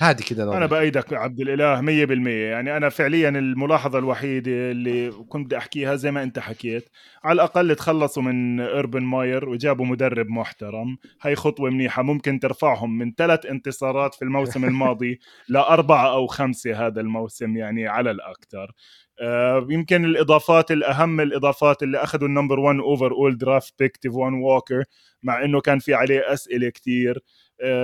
[0.00, 5.56] هذه كده أنا بأيدك عبد الإله 100% يعني أنا فعليا الملاحظة الوحيدة اللي كنت بدي
[5.56, 6.88] أحكيها زي ما أنت حكيت
[7.24, 10.98] على الأقل تخلصوا من اربن ماير وجابوا مدرب محترم.
[11.22, 17.00] هاي خطوة منيحة ممكن ترفعهم من ثلاث انتصارات في الموسم الماضي لأربعة أو خمسة هذا
[17.00, 18.72] الموسم يعني على الاكثر
[19.20, 24.84] آه، يمكن الإضافات الأهم الإضافات اللي أخذوا ال number 1 overall draft pick تريفون ووكر
[25.22, 27.22] مع إنه كان في عليه أسئلة كثير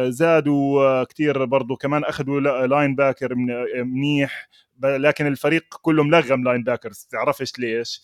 [0.09, 3.35] زادوا آه، كثير برضه كمان أخذوا linebacker
[3.85, 4.49] منيح.
[4.83, 8.03] لكن الفريق كله ملغم linebackers تعرفش ليش؟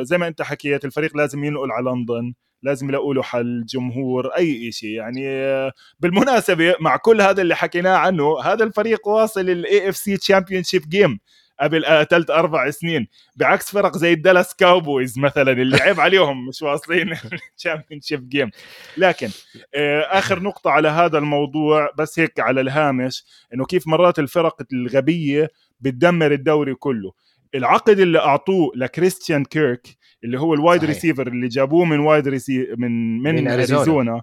[0.00, 4.72] زي ما أنت حكيت الفريق لازم ينقل على لندن لازم يلاقوا له حل جمهور أي
[4.72, 5.22] شيء يعني
[6.00, 11.20] بالمناسبة مع كل هذا اللي حكيناه عنه هذا الفريق واصل ال AFC championship game
[11.60, 13.08] قبل ثلاث أربع سنين.
[13.36, 17.16] بعكس فرق زي الدالاس كاوبويز مثلا اللي عيب عليهم مش واصلين
[17.56, 18.50] ال championship game
[18.96, 19.28] لكن
[19.74, 25.50] آه، آخر نقطة على هذا الموضوع بس هيك على الهامش إنه كيف مرات الفرق الغبية
[25.80, 27.12] بتدمر الدوري كله.
[27.54, 29.88] العقد اللي أعطوه لكريستيان كيرك
[30.24, 34.22] اللي هو ال wide receiver اللي جابوه من wide recei من من, من اريزونا, أريزونا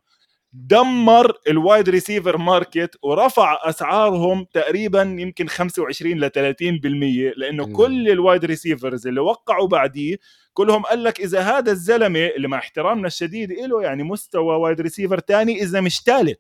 [0.54, 7.74] دمر ال wide receiver market ورفع أسعارهم تقريبا يمكن 25 ل 30% لأنه م.
[7.74, 10.18] كل ال wide receivers اللي وقعوا بعديه
[10.54, 15.20] كلهم قال لك إذا هذا الزلمة اللي مع احترامنا الشديد له يعني مستوى wide receiver
[15.20, 16.40] ثاني إذا مش ثالث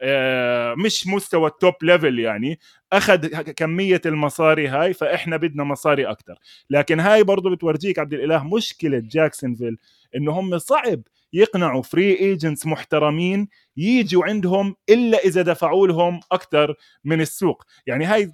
[0.00, 2.58] آه مش مستوى ال top level يعني
[2.92, 6.38] أخذ كمية المصاري هاي فإحنا بدنا مصاري أكثر
[6.70, 9.76] لكن هاي برضه بتورجيك عبد الإله مشكلة جاكسونفيل
[10.16, 11.00] إنه هم صعب
[11.36, 16.74] يقنعوا free agents محترمين يجوا عندهم إلا إذا دفعوا لهم أكثر
[17.04, 17.62] من السوق.
[17.86, 18.32] يعني هاي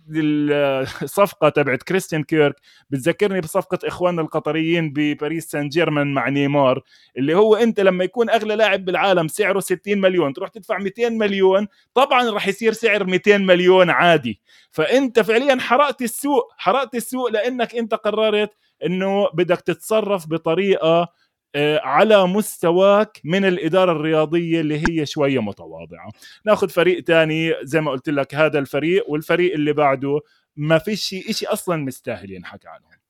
[1.03, 2.55] الصفقة تبعت كريستيان كيرك
[2.91, 6.83] بتذكرني بصفقة إخواننا القطريين بباريس سان جيرمان مع نيمار
[7.17, 11.67] اللي هو أنت لما يكون أغلى لاعب بالعالم سعره 60 مليون تروح تدفع 200 مليون
[11.95, 14.41] طبعا راح يصير سعر 200 مليون عادي.
[14.71, 18.51] فأنت فعليا حرقت السوق حرقت السوق لأنك أنت قررت
[18.87, 21.09] إنه بدك تتصرف بطريقة
[21.57, 26.11] على مستواك من الإدارة الرياضية اللي هي شوية متواضعة.
[26.47, 30.21] ناخذ فريق تاني زي ما قلت لك هذا الفريق والفريق اللي بعده
[30.57, 33.03] ما فيش شيء أصلا مستاهل ينحكى عنه.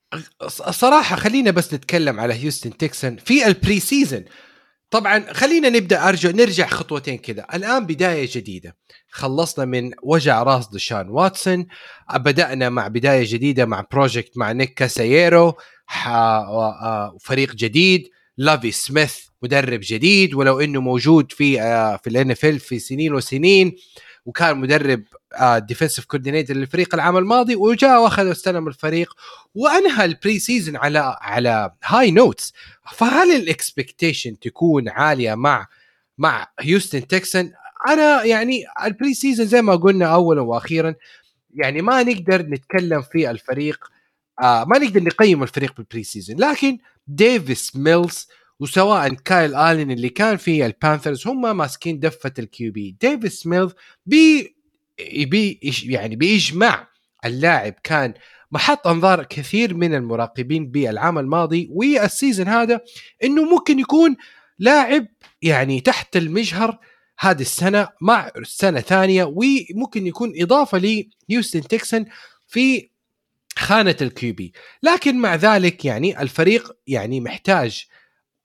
[0.49, 4.25] صراحة خلينا بس نتكلم على هيوستن تكسنز في ال preseason
[4.91, 7.47] طبعا خلينا نبدأ ارجع نرجع خطوتين كذا.
[7.55, 8.77] الآن بداية جديدة.
[9.11, 11.67] خلصنا من وجع راس ديشون واتسون.
[12.15, 15.55] بدأنا مع بداية جديدة مع project مع نيك كاسيريو
[17.21, 18.09] فريق جديد.
[18.43, 23.77] لافي سميث مدرب جديد ولو إنه موجود في آه، في ال NFL في سنين وسنين
[24.27, 25.03] وكان مدرب
[25.57, 29.15] defensive coordinator للفريق العام الماضي وجاء وأخذ واستلم الفريق
[29.55, 32.53] وأنهى ال preseason على على high notes
[32.93, 35.67] فهل ال expectation تكون عالية مع
[36.19, 37.53] مع هيوستن تكسن
[37.89, 40.95] أنا يعني ال preseason زي ما قلنا اولا وأخيرا
[41.55, 43.92] يعني ما نقدر نتكلم في الفريق
[44.41, 48.29] آه ما نقدر نقيم الفريق بال preseason لكن ديفيس ميلز
[48.61, 52.97] وسواء كايل آلين اللي كان في البانثرز هم ماسكين دفة ال QB.
[53.01, 53.73] ديفيس ميلز
[54.07, 54.57] بي
[55.25, 56.89] بي يعني باجماع
[57.25, 58.15] اللاعب كان
[58.53, 62.81] محط أنظار كثير من المراقبين بالعام الماضي وال season هذا
[63.25, 64.17] إنه ممكن يكون
[64.59, 65.07] لاعب
[65.43, 66.79] يعني تحت المجهر
[67.19, 72.05] هذه السنة مع سنة ثانية وممكن يكون إضافة لهيوستن تكسن
[72.49, 72.89] في
[73.63, 74.53] خانة ال QB
[74.83, 77.85] لكن مع ذلك يعني الفريق يعني محتاج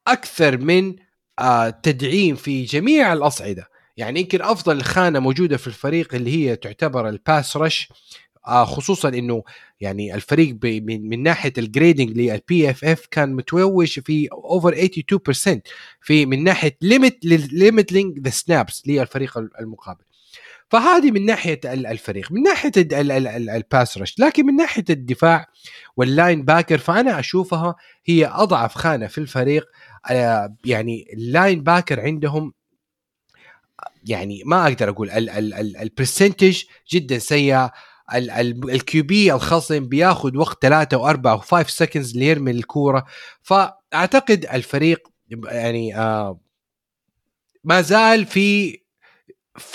[0.08, 0.96] أكثر من
[1.40, 3.70] آه تدعيم في جميع الأصعدة.
[3.98, 7.90] يعني يمكن أفضل خانة موجودة في الفريق اللي هي تعتبر ال pass rush
[8.48, 9.44] آه خصوصا إنه
[9.82, 15.60] يعني الفريق من, من ناحية ال grading لل PFF كان متوج في over 82%
[16.02, 20.04] في من ناحية limit limiting the snaps للفريق المقابل.
[20.70, 22.72] فهذه من ناحية الفريق من ناحية
[23.56, 25.46] ال pass rush لكن من ناحية الدفاع
[25.98, 29.66] وال linebacker فأنا أشوفها هي أضعف خانة في الفريق.
[30.10, 32.54] آه، يعني ال linebacker عندهم
[34.06, 35.10] يعني ما أقدر أقول
[35.82, 37.70] ال percentage جدا سيء
[38.14, 43.06] ال QB الخصم بياخذ وقت ثلاثة وأربعة و five seconds ليرمي الكورة.
[43.42, 45.08] فأعتقد الفريق
[45.46, 46.40] يعني آه
[47.64, 48.80] ما زال في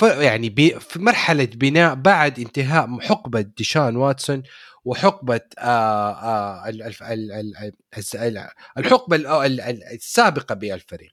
[0.03, 4.43] يعني في مرحلة بناء بعد انتهاء حقبة ديشان واتسون
[4.85, 6.69] وحقبة آه آه
[8.79, 9.17] الحقبة
[9.93, 11.13] السابقة بالفريق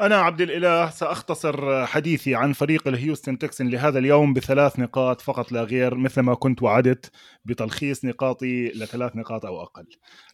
[0.00, 5.62] أنا عبد الإله سأختصر حديثي عن فريق الهيوستن تكسن لهذا اليوم بثلاث نقاط فقط لا
[5.62, 7.10] غير مثل ما كنت وعدت
[7.44, 9.86] بتلخيص نقاطي لثلاث نقاط أو أقل.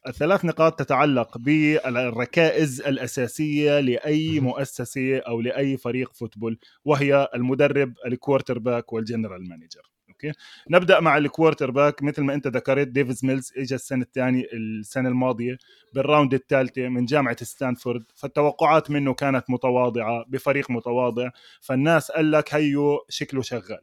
[0.07, 8.59] الثلاث نقاط تتعلق بالركائز الأساسية لأي مؤسسة أو لأي فريق football وهي المدرب ال quarterback
[8.59, 9.91] وال general manager.
[10.25, 10.39] Okay.
[10.71, 12.03] نبدأ مع ال quarterback.
[12.03, 15.57] مثل ما أنت ذكرت ديفيز ميلز اجى السنة الثانية السنة الماضية
[15.95, 18.05] بال round الثالثة من جامعة ستانفورد.
[18.15, 21.31] فالتوقعات منه كانت متواضعة بفريق متواضع.
[21.61, 23.81] فالناس قال لك هيو شكله شغال.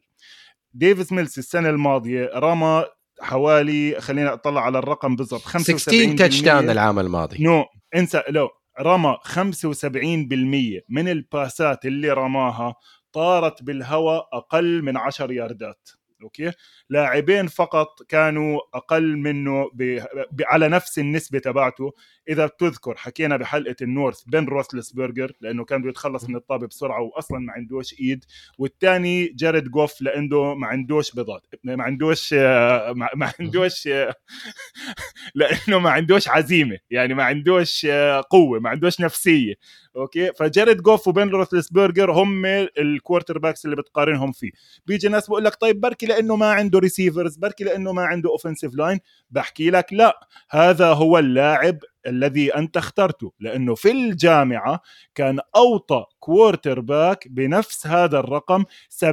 [0.74, 2.86] ديفيز ميلز السنة الماضية رمى
[3.22, 7.44] حوالي خلينا أطلع على الرقم بالضبط 16 touchdown العام الماضي.
[7.44, 7.66] نو
[7.96, 12.76] انسى لو رمى 75% من الباسات اللي رماها
[13.14, 15.90] طارت بالهواء أقل من 10 ياردات.
[16.24, 16.52] okay؟
[16.90, 19.84] لاعبين فقط كانوا أقل منه ب...
[20.32, 20.42] ب...
[20.46, 21.94] على نفس النسبة تبعته.
[22.30, 27.02] إذا بتذكر حكينا بحلقة ال North بين روثلسبرجر لأنه كان بده يتخلص من الطابة بسرعة
[27.02, 28.26] واصلا ما عندوش إيد.
[28.58, 33.88] والثاني جاريد جوف لأنه ما عندوش بيضات ما عندوش ما عندوش
[35.36, 37.86] لأنه ما عندوش عزيمة يعني ما عندوش
[38.30, 39.54] قوة ما عندوش نفسية.
[39.98, 44.52] okay؟ فجاريد جوف وبين روثلسبرجر هم ال quarterbacks اللي بتقارنهم فيه.
[44.86, 48.76] بيجي ناس بقول لك طيب بركي لأنه ما عنده receivers بركي لأنه ما عنده offensive
[48.76, 49.00] line
[49.32, 54.82] بحكي لك لا هذا هو اللاعب الذي أنت اخترته لأنه في الجامعة
[55.16, 59.04] كان أوطى quarterback بنفس هذا الرقم 70%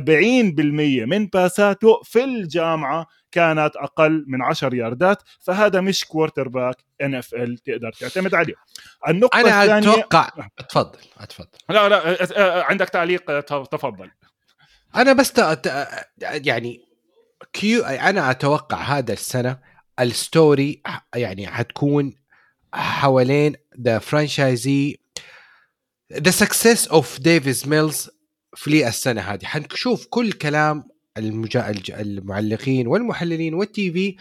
[1.07, 8.35] من باساته في الجامعة كانت أقل من 10 ياردات فهذا مش quarterback NFL تقدر تعتمد
[8.35, 8.55] عليه.
[9.09, 10.31] النقطة أنا الثانية أتوقع
[10.69, 14.11] تفضل تفضل لا لا عندك تعليق تفضل.
[14.97, 15.33] أنا بس
[16.21, 16.81] يعني
[17.53, 19.59] كيو أنا أتوقع هذا السنة
[20.01, 20.83] ال story
[21.15, 22.13] يعني حتكون
[22.75, 24.99] حوالين the franchise
[26.13, 28.11] the success of ديفيز ميلز
[28.57, 29.45] في السنة هذه.
[29.45, 30.85] حنشوف كل كلام
[31.19, 31.75] المجا...
[31.91, 34.17] المعلقين والمحللين وال TV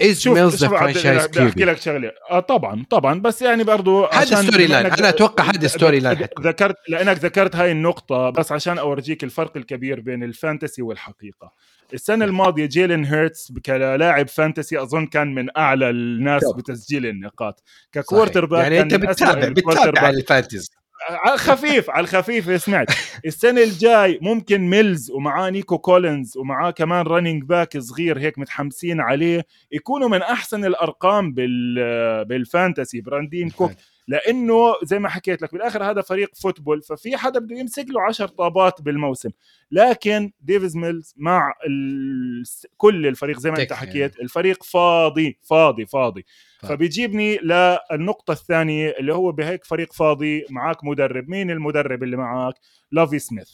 [0.00, 2.10] is ميلز franchise بدي أحكي لك شغلة.
[2.30, 7.56] آه طبعا طبعا بس يعني برضو هذا storyline أنا أتوقع هذا storyline ذكرت لأنك ذكرت
[7.56, 11.52] هاي النقطة بس عشان أورجيك الفرق الكبير بين ال fantasy والحقيقة.
[11.94, 16.56] السنة الماضية جيلين هيرتس كلاعب fantasy أظن كان من أعلى الناس طب.
[16.56, 17.62] بتسجيل النقاط.
[17.92, 20.70] ك quarterback يعني أنت بتتابع بتتابع ال fantasy.
[21.08, 22.86] على الخفيف على الخفيف سمعت
[23.26, 29.46] السنة الجاي ممكن ميلز ومعاه نيكو كولينز ومعاه كمان running back صغير هيك متحمسين عليه
[29.72, 33.72] يكونوا من أحسن الأرقام بال بال fantasy براندين كوك
[34.08, 38.26] لأنه زي ما حكيت لك بالآخر هذا فريق football ففي حدا بده يمسك له 10
[38.26, 39.30] طابات بالموسم
[39.70, 42.42] لكن ديفيز ميلز مع ال...
[42.76, 44.20] كل الفريق زي ما أنت حكيت.
[44.20, 46.24] الفريق فاضي فاضي فاضي.
[46.58, 51.28] فبيجيبني للنقطة الثانية اللي هو بهيك فريق فاضي معك مدرب.
[51.28, 52.54] مين المدرب اللي معك
[52.92, 53.50] لافي سميث.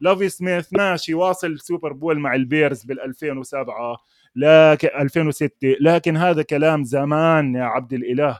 [0.00, 3.96] لافي سميث ماشي واصل Super Bowl مع البيرز بال 2007
[4.36, 8.38] لكن 2006 لكن هذا كلام زمان يا عبد الإله.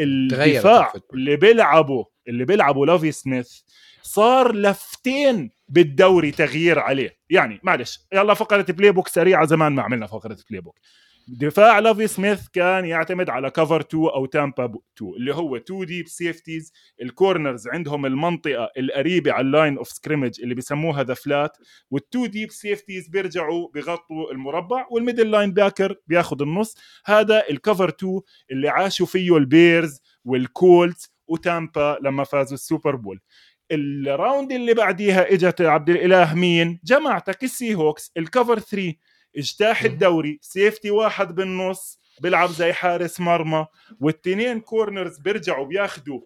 [0.00, 3.60] الدفاع اللي بيلعبوا اللي بيلعبوا لافي سميث
[4.02, 7.16] صار لفتين بالدوري تغيير عليه.
[7.30, 10.78] يعني معلش يلا فقرة playbook سريعة زمان ما عملنا فقرة playbook.
[11.28, 16.08] دفاع لافي سميث كان يعتمد على cover 2 أو Tampa 2 اللي هو 2 deep
[16.08, 16.72] safeties.
[17.02, 21.56] ال corners عندهم المنطقة القريبة على ال line of scrimmage اللي بسموها the flat.
[21.90, 26.76] وال two deep safeties بيرجعوا بغطوا المربع وال middle linebacker بياخذ النص.
[27.06, 28.20] هذا ال cover 2
[28.50, 33.20] اللي عاشوا فيه البيرز والكولتس وتامبا لما فازوا ال Super Bowl.
[33.72, 38.12] ال round اللي بعديها إجت عبد الإله مين؟ جماعتك السي هوكس.
[38.16, 38.94] ال cover 3
[39.36, 43.66] اجتاح الدوري safety واحد بالنص بيلعب زي حارس مرمى
[44.00, 46.20] والتنين corners بيرجعوا بياخذوا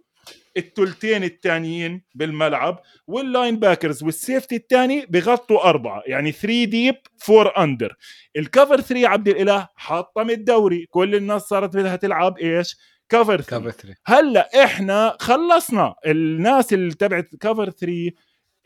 [0.57, 6.95] التلتين الثانيين بالملعب وال linebackers وال safety الثاني بغطوا أربعة يعني 3 deep
[7.31, 7.97] 4 under
[8.37, 12.77] ال cover 3 عبد الإله حطم الدوري كل الناس صارت بدها تلعب إيش؟
[13.09, 18.11] cover 3 هلأ إحنا خلصنا الناس اللي تبعت cover 3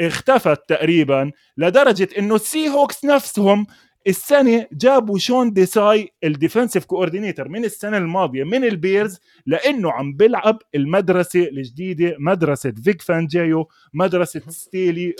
[0.00, 3.66] اختفت تقريبا لدرجة إنه السي هوكس نفسهم
[4.06, 10.58] السنة جابوا شون ديساي ال defensive coordinator من السنة الماضية من البيرز لأنه عم بيلعب
[10.74, 15.14] المدرسة الجديدة مدرسة فيك فانجيو مدرسة ستيلي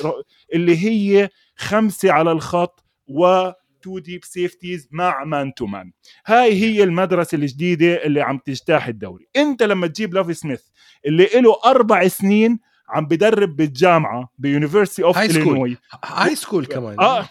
[0.55, 3.51] اللي هي خمسة على الخط و
[3.83, 5.93] two deep safeties مع man to man
[6.27, 9.27] هاي هي المدرسة الجديدة اللي عم تجتاح الدوري.
[9.37, 10.63] انت لما تجيب لافي سميث
[11.07, 12.59] اللي له أربع سنين
[12.89, 15.77] عم بدرب بالجامعة ب University of Illinois.
[16.05, 17.01] high school كمان.
[17.01, 17.29] آه.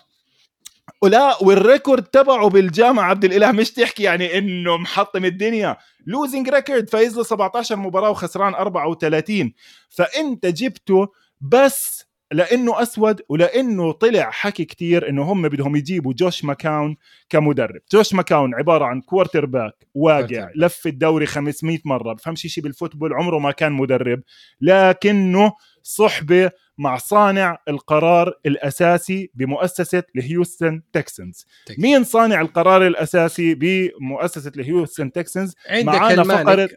[1.02, 5.78] ولا وال record تبعه بالجامعة عبد الإله مش تحكي يعني إنه محطم الدنيا.
[6.06, 9.54] losing record فايز له 17 مباراة وخسران 34
[9.90, 11.08] فأنت جبته
[11.42, 16.96] بس لأنه أسود ولأنه طلع حكي كتير إنه هم بدهم يجيبوا جوش ماكاون
[17.30, 17.82] كمدرب.
[17.92, 23.40] جوش ماكاون عبارة عن quarterback واقع لف الدوري 500 مرة بفهمش شيء بال football عمره
[23.40, 24.22] ما كان مدرب
[24.62, 25.54] لكنه
[25.84, 31.46] صحبة مع صانع القرار الأساسي بمؤسسة الهيوستن تكسنز.
[31.78, 36.70] مين صانع القرار الأساسي بمؤسسة الهيوستن تكسنز؟ معانا فقرة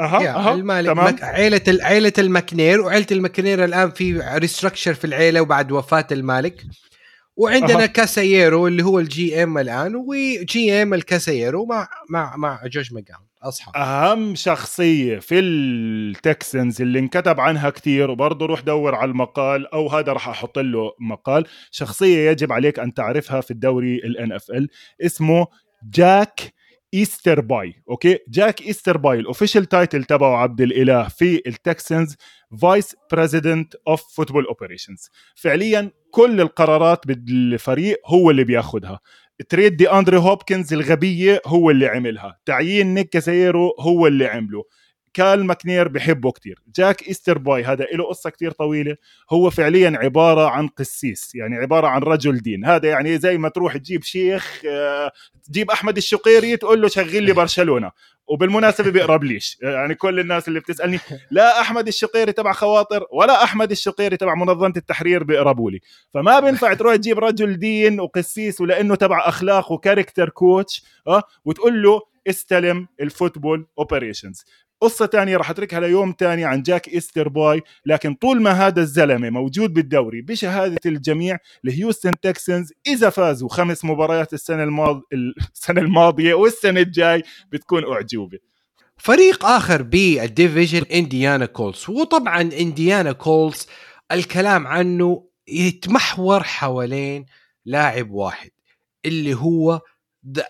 [0.00, 1.14] أها أها المالك تمام.
[1.14, 1.22] مك...
[1.22, 1.60] عيلة.
[1.68, 6.64] عيلة المكنير وعيلة المكنير الآن في restructure في العيلة وبعد وفاة المالك
[7.36, 7.86] وعندنا أه.
[7.86, 13.76] كاسايرو اللي هو ال GM الآن و GM الكاسايرو مع مع مع جوش ماكاون اصحاب
[13.76, 20.12] أهم شخصية في التكسنز اللي انكتب عنها كثير وبرضه روح دور على المقال أو هذا
[20.12, 24.68] راح أحط له مقال شخصية يجب عليك أن تعرفها في الدوري ال NFL
[25.00, 25.46] اسمه
[25.82, 26.54] جاك
[26.94, 32.16] ايستر باي okay جاك ايستر باي ال official title تبعه عبد الإله في التكسنز
[32.62, 39.00] vice president of football operations فعليا كل القرارات بالفريق هو اللي بياخذها
[39.48, 42.38] trade دي اندري هوبكنز الغبية هو اللي عملها.
[42.46, 44.64] تعيين نيك كاسيرو هو اللي عمله.
[45.14, 46.62] كال ماكنير بحبه كتير.
[46.76, 48.96] جاك إيستر باي هذا له قصة كتير طويلة
[49.30, 52.64] هو فعليا عبارة عن قسيس يعني عبارة عن رجل دين.
[52.64, 55.12] هذا يعني زي ما تروح تجيب شيخ آه،
[55.44, 57.90] تجيب أحمد الشقيري تقول له شغل لي برشلونة
[58.26, 60.98] وبالمناسبة بيقرب ليش؟ يعني كل الناس اللي بتسألني
[61.30, 65.80] لا أحمد الشقيري تبع خواطر ولا أحمد الشقيري تبع منظمة التحرير بيقربوا لي.
[66.14, 71.82] فما بينفع تروح تجيب رجل دين وقسيس ولأنه تبع أخلاق و character coach آه وتقول
[71.82, 74.44] له استلم ال football operations
[74.84, 79.30] قصة تانية راح أتركها ليوم تاني عن جاك إيستر باي لكن طول ما هذا الزلمة
[79.30, 85.02] موجود بالدوري بشهادة الجميع الهيوستن تكسنز إذا فازوا خمس مباريات السنة الماض...
[85.54, 87.22] السنة الماضية والسنة الجاي
[87.52, 88.38] بتكون أعجوبة.
[88.96, 93.66] فريق آخر بال division إنديانا كولتس وطبعا إنديانا كولتس
[94.12, 97.26] الكلام عنه يتمحور حوالين
[97.64, 98.50] لاعب واحد
[99.06, 99.80] اللي هو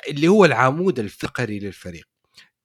[0.09, 2.05] اللي هو العمود الفقري للفريق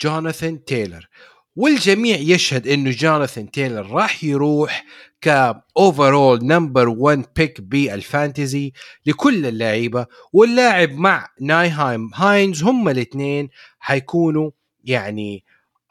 [0.04, 1.08] جوناثان تايلر.
[1.56, 4.86] والجميع يشهد إنه جوناثان تايلر راح يروح
[5.22, 8.74] ك overall number 1 pick بال fantasy
[9.06, 14.52] لكل اللعيبة واللاعب مع نايهايم هاينز هم الاثنين حيكونوا
[14.84, 15.44] يعني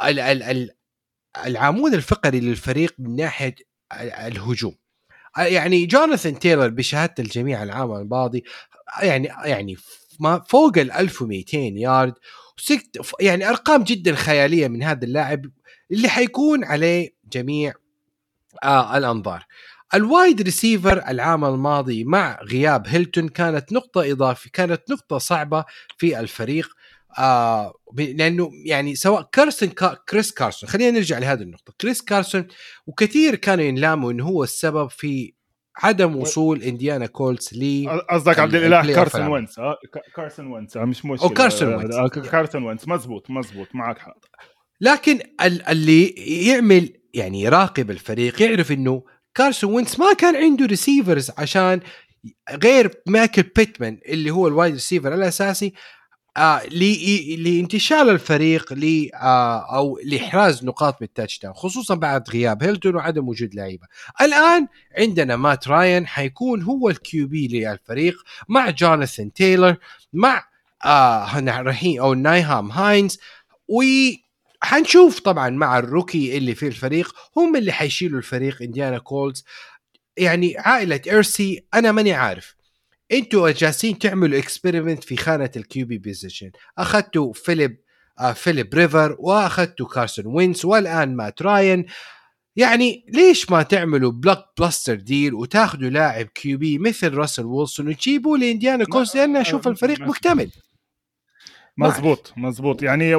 [0.04, 0.70] ال ال ال
[1.46, 3.54] العمود الفقري للفريق من ناحية
[4.00, 4.74] الهجوم.
[5.38, 8.44] يعني جوناثان تايلر بشهادة الجميع العام الماضي
[9.02, 9.76] يعني يعني
[10.20, 12.14] ما فوق ال 1200 يارد
[12.58, 15.46] وست يعني أرقام جدا خيالية من هذا اللاعب
[15.92, 17.74] اللي حيكون عليه جميع
[18.64, 19.44] آه الأنظار.
[19.94, 25.64] ال wide receiver العام الماضي مع غياب هيلتون كانت نقطة إضافية كانت نقطة صعبة
[25.98, 26.68] في الفريق
[27.18, 31.72] آه لأنه يعني سواء كارسون كا كريس كارسون خلينا نرجع لهذه النقطة.
[31.80, 32.46] كريس كارسون
[32.86, 35.32] وكثير كانوا ينلاموا أنه هو السبب في
[35.82, 39.76] عدم وصول إنديانا كولتس ل قصدك عبد الإله كارسون وينس أه
[40.16, 41.28] كارسون وينس مش مشكلة.
[41.28, 44.16] أو كارسون وينس آه، كارسون وينس مزبوط مزبوط معك حق.
[44.80, 45.18] لكن
[45.70, 46.08] اللي
[46.46, 49.02] يعمل يعني يراقب الفريق يعرف إنه
[49.34, 51.80] كارسون وينس ما كان عنده receivers عشان
[52.64, 55.72] غير مايكل بيتمان اللي هو ال wide receiver الأساسي
[56.38, 56.66] آه
[57.36, 63.54] لانتشال الفريق ل آه أو لإحراز نقاط بال touchdown خصوصا بعد غياب هيلتون وعدم وجود
[63.54, 63.86] لعيبة.
[64.20, 64.66] الآن
[64.98, 69.76] عندنا مات راين حيكون هو ال QB للفريق مع جوناثان تايلر
[70.12, 70.44] مع
[70.84, 73.18] آه رهين أو نايهام هاينز
[73.68, 73.82] و
[74.62, 79.44] حنشوف طبعا مع ال rookie اللي في الفريق هم اللي حيشيلوا الفريق إنديانا كولتس
[80.16, 82.57] يعني عائلة إرسي أنا ماني عارف
[83.12, 87.76] أنتوا جالسين تعملوا experiment في خانة ال QB position أخذتوا فيليب
[88.20, 91.86] آه فيليب ريفرز وأخذتوا كارسون وينس والآن مات راين.
[92.56, 99.16] يعني ليش ما تعملوا blockbuster deal وتاخذوا لاعب QB مثل راسل ويلسون وتجيبوا لإنديانا كولتس
[99.16, 100.50] لأن أشوف الفريق مكتمل.
[101.78, 102.82] مزبوط مزبوط.
[102.82, 103.16] يعني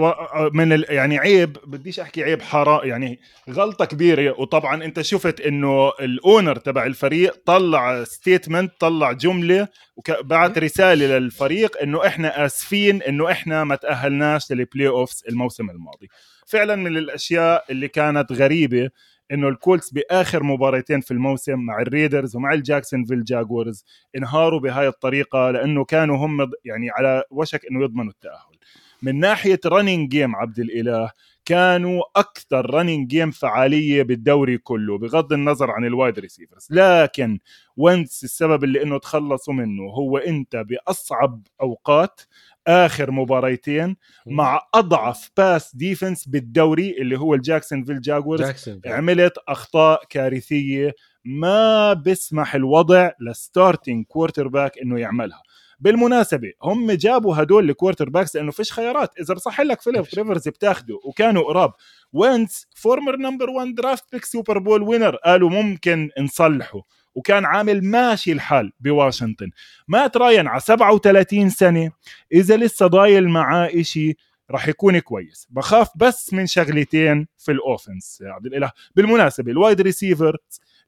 [0.53, 0.85] من ال...
[0.89, 4.39] يعني عيب بديش أحكي عيب حرام يعني غلطة كبيرة.
[4.39, 11.81] وطبعا أنت شفت إنه ال owner تبع الفريق طلع statement طلع جملة وبعت رسالة للفريق
[11.81, 16.09] إنه إحنا آسفين إنه إحنا ما تأهلناش لل playoffs الموسم الماضي.
[16.47, 18.89] فعلا من الأشياء اللي كانت غريبة
[19.31, 23.85] إنه الكولتس بآخر مباراتين في الموسم مع الريدرز ومع الجاكسونفيل جاكورز
[24.17, 28.59] انهاروا بهاي الطريقة لأنه كانوا هم يعني على وشك إنه يضمنوا التأهل.
[29.01, 31.11] من ناحية running game عبد الإله
[31.45, 37.39] كانوا أكثر running game فعالية بالدوري كله بغض النظر عن ال wide receivers لكن
[37.77, 42.21] وينز السبب اللي إنه تخلصوا منه هو أنت بأصعب أوقات
[42.69, 43.95] آخر مباريتين
[44.25, 48.41] مع أضعف pass defense بالدوري اللي هو الجاكسون فيل جاكورز
[48.85, 50.93] عملت أخطاء كارثية
[51.25, 55.41] ما بيسمح الوضع ل starting quarterback إنه يعملها.
[55.79, 59.19] بالمناسبة هم جابوا هدول ال quarterbacks لأنه فيش خيارات.
[59.19, 61.71] إذا بصح لك فيليب ريفرز بتاخده وكانوا قراب.
[62.13, 66.81] وينز former number 1 draft pick Super Bowl winner قالوا ممكن نصلحه.
[67.15, 69.49] وكان عامل ماشي الحال بواشنطن.
[69.87, 71.91] مات راين على 37 سنة
[72.33, 74.17] إذا لسه ضايل معاه إشي
[74.51, 75.47] راح يكون كويس.
[75.49, 78.71] بخاف بس من شغلتين في ال offense يا عبد الإله.
[78.95, 80.37] بالمناسبة ال wide receiver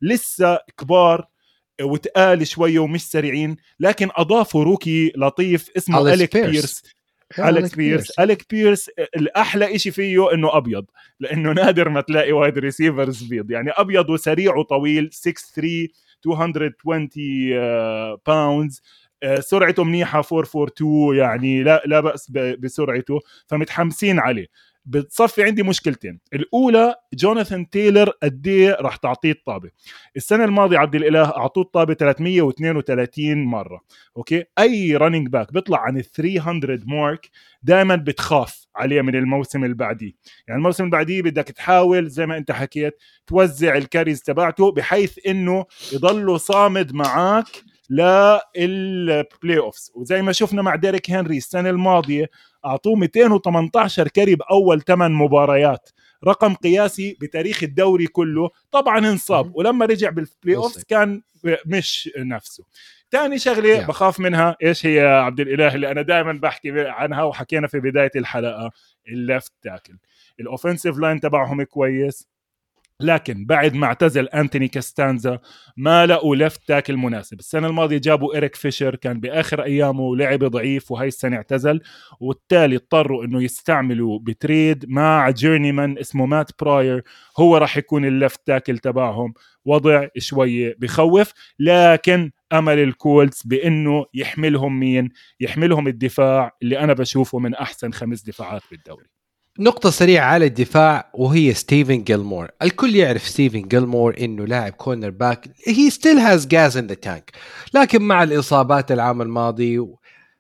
[0.01, 1.27] لسه كبار
[1.81, 6.83] وتقال شوية ومش سريعين لكن أضافوا rookie لطيف اسمه أليك بيرس.
[7.39, 8.19] أليك بيرس.
[8.19, 10.85] أليك بيرس الأحلى شيء فيه إنه أبيض
[11.19, 13.51] لأنه نادر ما تلاقي wide receivers بيض.
[13.51, 15.87] يعني أبيض وسريع وطويل 6 3
[16.25, 17.09] 220
[18.27, 18.81] pounds
[19.39, 23.19] سرعته منيحة 442 يعني لا لا بأس بسرعته.
[23.47, 24.47] فمتحمسين عليه.
[24.85, 26.19] بتصفي عندي مشكلتين.
[26.33, 29.69] الأولى جوناثان تايلر قد إيه راح تعطيه الطابة.
[30.15, 33.81] السنة الماضية عبد الإله أعطوه الطابة 332 مرة.
[34.17, 37.29] أوكي؟ أي running back بيطلع عن ال 300 mark
[37.63, 40.11] دائما بتخاف عليه من الموسم اللي بعديه
[40.47, 42.93] يعني الموسم اللي بعديه بدك تحاول زي ما أنت حكيت
[43.27, 47.45] توزع ال carries تبعته بحيث إنه يضله صامد معك
[47.89, 52.29] لل playoffs وزي ما شفنا مع ديريك هنري السنة الماضية
[52.65, 55.89] أعطوه 218 carry بأول 8 مباريات.
[56.27, 58.49] رقم قياسي بتاريخ الدوري كله.
[58.71, 59.55] طبعا انصاب.
[59.55, 61.21] ولما رجع بال playoffs كان
[61.65, 62.63] مش نفسه.
[63.11, 64.55] ثاني شغلة بخاف منها.
[64.63, 68.71] إيش هي عبد الإله؟ اللي أنا دائما بحكي عنها وحكينا في بداية الحلقة.
[69.07, 69.97] ال left tackle
[70.39, 72.27] ال offensive line تبعهم كويس.
[73.03, 75.39] لكن بعد ما اعتزل أنتوني كاستانزا
[75.77, 80.91] ما لقوا left tackle مناسب السنة الماضية جابوا إريك فيشر كان بآخر أيامه ولعب ضعيف
[80.91, 81.81] وهي السنة اعتزل
[82.19, 87.03] وبالتالي اضطروا إنه يستعملوا ب trade مع journeyman اسمه مات براير
[87.39, 89.33] هو راح يكون ال left tackle تبعهم.
[89.65, 97.55] وضع شوية بخوف لكن أمل الكولتس بإنه يحملهم مين؟ يحملهم الدفاع اللي أنا بشوفه من
[97.55, 99.20] أحسن خمس دفاعات بالدوري.
[99.61, 105.89] نقطة سريعة على الدفاع وهي ستيفن جيلمور، الكل يعرف ستيفن جيلمور إنه لاعب cornerback he
[105.89, 107.31] still has gas in the tank،
[107.73, 109.87] لكن مع الإصابات العام الماضي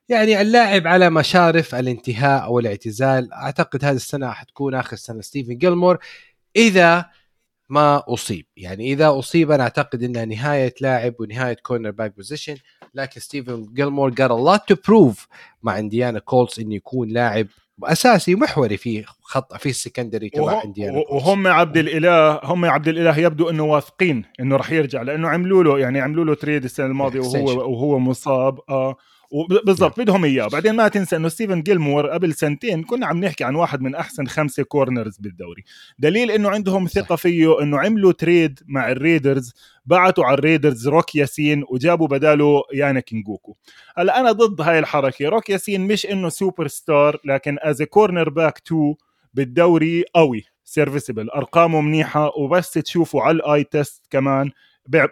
[0.09, 5.97] يعني اللاعب على مشارف الانتهاء أو الاعتزال، أعتقد هذه السنة حتكون آخر سنة ستيفن جيلمور
[6.55, 7.05] إذا
[7.69, 12.55] ما أصيب، يعني إذا أصيب أنا أعتقد إنها نهاية لاعب ونهاية cornerback position،
[12.93, 15.27] لكن ستيفن جيلمور got a lot to prove
[15.63, 17.47] مع إنديانا كولتس إنه يكون لاعب
[17.85, 23.17] اساسي محوري في خط في ال secondary تبع انديانا وهم عبد الإله هم عبد الإله
[23.17, 27.19] يبدو إنه واثقين إنه راح يرجع لأنه عملوا له يعني عملوا له trade السنة الماضية
[27.27, 28.95] وهو وهو مصاب آه.
[29.65, 30.05] بالضبط نعم.
[30.05, 30.47] بدهم إياه.
[30.47, 34.27] بعدين ما تنسى إنه ستيفن جيلمور قبل سنتين كنا عم نحكي عن واحد من أحسن
[34.27, 35.63] خمسة corners بالدوري.
[35.99, 39.53] دليل إنه عندهم ثقة فيه إنه عملوا trade مع الريدرز
[39.85, 43.55] بعتوا على الريدرز روك ياسين وجابوا بداله يانك نجوكو.
[43.97, 45.29] هلأ أنا ضد هاي الحركة.
[45.29, 48.95] روك ياسين مش إنه سوبر ستار لكن as cornerback 2
[49.33, 54.51] بالدوري قوي serviceable أرقامه منيحة وبس تشوفوا على ال eye test كمان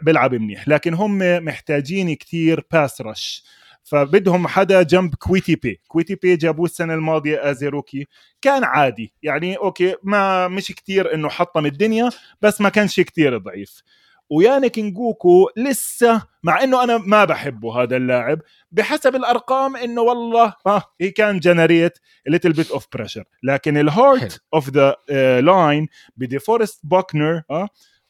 [0.02, 0.68] بيلعب منيح.
[0.68, 3.44] لكن هم محتاجين كثير pass rush
[3.84, 5.82] فبدهم حدا جنب كويتي بي.
[5.88, 8.08] كويتي بي جابوه السنة الماضية as rookie
[8.42, 9.14] كان عادي.
[9.24, 12.10] يعني أوكي ما مش كتير إنه حطم الدنيا
[12.42, 13.84] بس ما كانش كتير ضعيف.
[14.30, 18.40] ويانك نجوكو لسه مع إنه أنا ما بحبه هذا اللاعب
[18.72, 24.42] بحسب الأرقام إنه والله ها he can generate little bit of pressure لكن ال heart
[24.54, 24.96] of the
[25.42, 25.88] line
[26.18, 27.70] بديفورست بوكنر ها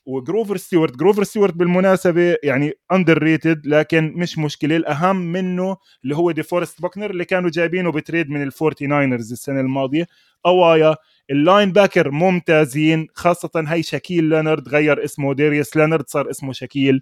[0.10, 4.76] وجروفر ستيوارت جروفر ستيوارت بالمناسبة يعني underrated لكن مش مشكلة.
[4.76, 9.60] الأهم منه اللي هو ديفورست بوكنر اللي كانوا جايبينه ب trade من الفورتي ناينرز السنة
[9.60, 10.07] الماضية.
[10.45, 10.95] أوايا
[11.32, 14.70] ال linebacker ممتازين خاصة هي شاكيل لينارد.
[14.70, 17.01] غير اسمه ديريس لينارد صار اسمه شاكيل.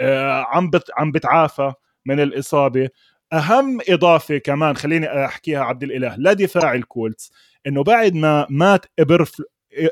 [0.00, 1.72] آه عم بت عم بتعافى
[2.06, 2.88] من الإصابة.
[3.32, 7.32] أهم إضافة كمان خليني أحكيها عبد الإله لدفاع الكولتس.
[7.66, 9.44] إنه بعد ما مات إبرفل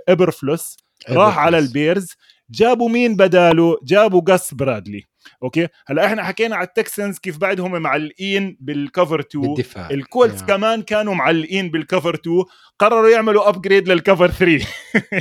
[0.09, 0.77] إبرفلوس
[1.11, 2.17] راح على البيرز.
[2.51, 5.03] جابوا مين بداله؟ جابوا جاس برادلي.
[5.43, 9.91] أوكي؟ هلأ إحنا حكينا على التكسنز كيف بعدهم معلقين بال cover 2 بالدفاع.
[9.91, 10.47] الكولتس yeah.
[10.47, 12.45] كمان كانوا معلقين بال cover 2
[12.79, 14.67] قرروا يعملوا upgrade لل cover 3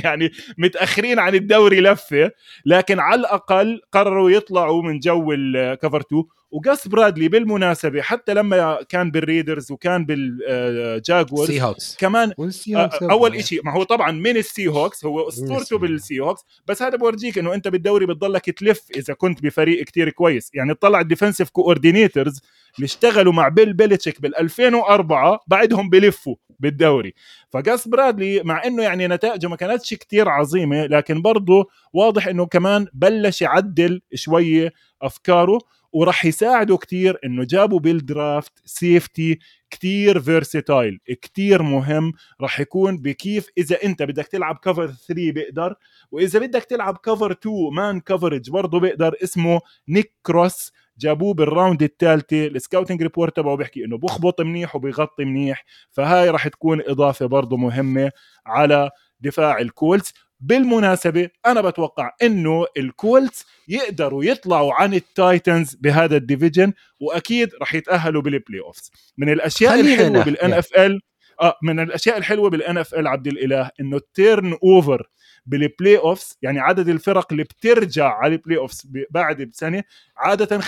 [0.04, 2.30] يعني متأخرين عن الدوري لفة
[2.66, 6.24] لكن على الأقل قرروا يطلعوا من جو ال cover 2
[6.54, 13.64] وجاس برادلي بالمناسبة حتى لما كان بالريدرز وكان بالجاكوارز سي هوكس كمان هوكس أول شيء
[13.64, 17.68] ما هو طبعا من السي هوكس هو أسطورته بالسي هوكس بس هذا بورجيك إنه أنت
[17.68, 20.50] بالدوري بتضلك تلف إذا كنت بفريق كتير كويس.
[20.54, 22.40] يعني اطلع ال defensive coordinators
[22.76, 27.14] اللي اشتغلوا مع بيل بيلتشيك بال 2004 بعدهم بلفوا بالدوري.
[27.50, 32.86] فجاس برادلي مع إنه يعني نتائجه ما كانتش كتير عظيمة لكن برضه واضح إنه كمان
[32.92, 34.72] بلش يعدل شوية
[35.02, 35.58] أفكاره.
[35.94, 39.38] وراح يساعده كتير إنه جابوا بال draft safety
[39.70, 45.74] كتير versatile كتير مهم راح يكون بكيف إذا أنت بدك تلعب cover 3 بيقدر
[46.10, 51.82] وإذا بدك تلعب cover 2 man coverage برضه بيقدر اسمه نيك كروس جابوه بال round
[51.82, 57.26] الثالثه ال scouting report تبعه بيحكي إنه بخبط منيح وبيغطي منيح فهاي راح تكون إضافة
[57.26, 58.10] برضه مهمة
[58.46, 58.90] على
[59.20, 67.50] دفاع الكولتس بالمناسبة أنا بتوقع إنه الكولتس يقدروا يطلعوا عن التايتنز بهذا ال division وأكيد
[67.60, 71.00] راح يتأهلوا بال playoffs من الأشياء الحلوة بال NFL
[71.40, 75.08] آه من الأشياء الحلوة بال NFL عبد الإله إنه ال turnover
[75.46, 79.82] بال playoffs يعني عدد الفرق اللي بترجع على ال playoffs بعد بسنة
[80.16, 80.64] عادة 50%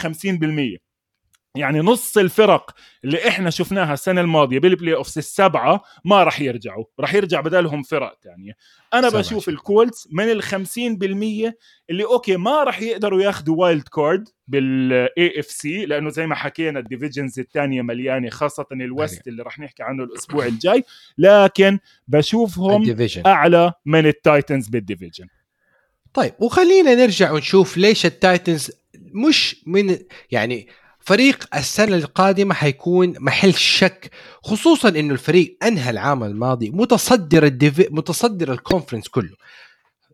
[1.56, 2.70] يعني نص الفرق
[3.04, 8.18] اللي إحنا شفناها السنة الماضية بال playoffs السبعة ما راح يرجعوا راح يرجع بدالهم فرق
[8.24, 8.52] ثانية
[8.94, 10.48] أنا بشوف الكولتس من ال 50%
[11.90, 16.84] اللي okay ما راح يقدروا ياخذوا wild card بال AFC لأنه زي ما حكينا ال
[16.84, 20.84] divisions الثانية مليانة خاصة ال West اللي راح نحكي عنه الأسبوع الجاي.
[21.18, 21.78] لكن
[22.08, 23.22] بشوفهم ال division.
[23.26, 25.26] أعلى من التايتنز بال division
[26.14, 29.98] طيب وخلينا نرجع ونشوف ليش التايتنز مش من
[30.30, 30.68] يعني
[31.06, 34.10] فريق السنة القادمة حيكون محل شك
[34.42, 39.36] خصوصا إنه الفريق أنهى العام الماضي متصدر ال divi- متصدر ال conference كله.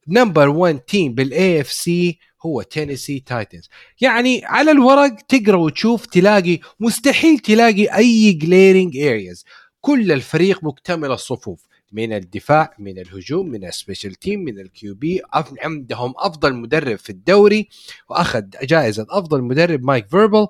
[0.08, 3.68] number 1 team بال AFC هو تينيسي تايتنز
[4.00, 9.44] يعني على الورق تقرأ وتشوف تلاقي مستحيل تلاقي أي glaring areas
[9.80, 11.60] كل الفريق مكتمل الصفوف
[11.92, 15.22] من الدفاع من الهجوم من ال special team من ال QB
[15.62, 17.68] عندهم أفضل مدرب في الدوري
[18.08, 20.46] وأخذ جائزة أفضل مدرب مايك فريبل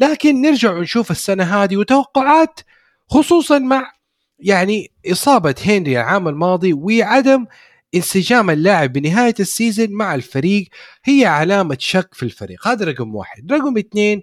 [0.00, 2.60] لكن نرجع ونشوف السنة هذه وتوقعات
[3.08, 3.92] خصوصا مع
[4.38, 7.46] يعني إصابة هنري العام الماضي وعدم
[7.94, 10.68] انسجام اللاعب بنهاية ال season مع الفريق
[11.04, 12.68] هي علامة شك في الفريق.
[12.68, 13.52] هذا رقم واحد.
[13.52, 14.22] رقم اثنين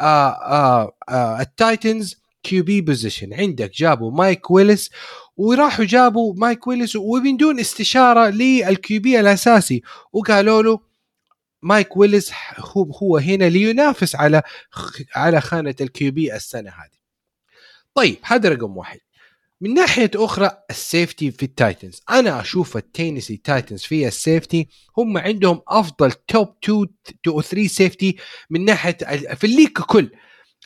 [0.00, 3.34] آه آه آه التايتنز QB position.
[3.34, 4.90] عندك جابوا ماليك ويلس
[5.36, 10.87] وراحوا جابوا ماليك ويلس ومن دون استشارة لل QB الأساسي وقالوا له
[11.62, 14.42] ماليك ويلس هو هو هنا لينافس على
[15.16, 16.98] على خانة ال QB السنة هذه.
[17.94, 18.98] طيب هذا رقم واحد.
[19.60, 25.18] من ناحية أخرى ال safety في التايتنز أنا أشوف التينيسي تايتنز في ال safety هم
[25.18, 26.86] عندهم أفضل top 2
[27.22, 28.16] to 3 safety
[28.50, 28.96] من ناحية
[29.34, 30.10] في ال league ككل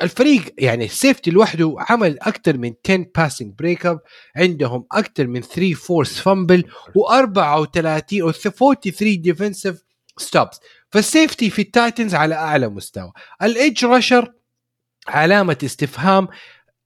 [0.03, 4.01] الفريق يعني ال safety لوحده عمل أكثر من 10 passing break up
[4.36, 6.64] عندهم أكثر من 3 force fumble
[6.99, 9.83] و34 أو 43 defensive
[10.18, 10.61] stops
[10.93, 13.12] فال safety في التايتنز على أعلى مستوى.
[13.43, 14.33] ال edge rusher
[15.09, 16.28] علامة استفهام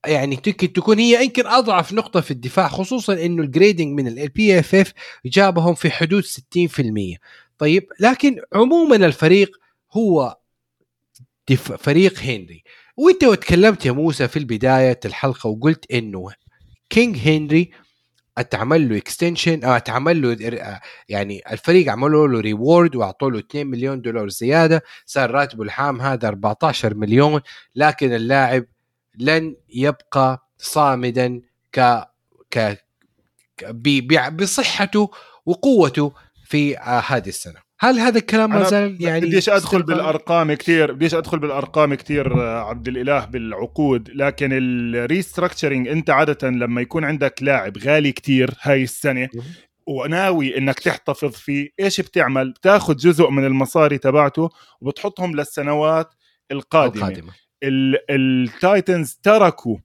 [0.05, 4.27] يعني ممكن تكون هي يمكن أضعف نقطة في الدفاع خصوصا إنه ال grading من ال
[4.29, 4.93] PFF
[5.25, 7.17] جابهم في حدود 60%
[7.57, 9.57] طيب لكن عموما الفريق
[9.91, 10.37] هو
[11.77, 12.63] فريق هنري.
[12.97, 16.29] وإنت وتكلمت يا موسى في البداية الحلقة وقلت إنه
[16.89, 17.71] King هنري
[18.37, 20.79] اتعمل له extension أو اتعمل له
[21.09, 26.27] يعني الفريق عملوا له reward واعطوا له 2 مليون دولار زيادة صار راتبه العام هذا
[26.27, 27.41] 14 مليون
[27.75, 28.65] لكن اللاعب
[29.17, 32.03] لن يبقى صامدا ك
[32.51, 32.77] ك
[34.31, 35.11] بصحته
[35.45, 36.13] وقوته
[36.45, 37.66] في آه، هذه السنة.
[37.79, 42.69] هل هذا الكلام ما زال يعني بديش أدخل بالأرقام كثير بديش أدخل بالأرقام كثير آه،
[42.69, 49.29] عبد الإله بالعقود لكن الريستراكشرنج أنت عادة لما يكون عندك لاعب غالي كثير هاي السنة
[49.87, 54.49] وناوي إنك تحتفظ فيه إيش بتعمل؟ بتاخذ جزء من المصاري تبعته
[54.81, 56.13] وبتحطهم للسنوات
[56.51, 57.33] القادمة, القادمة.
[58.09, 59.77] التايتنز تركوا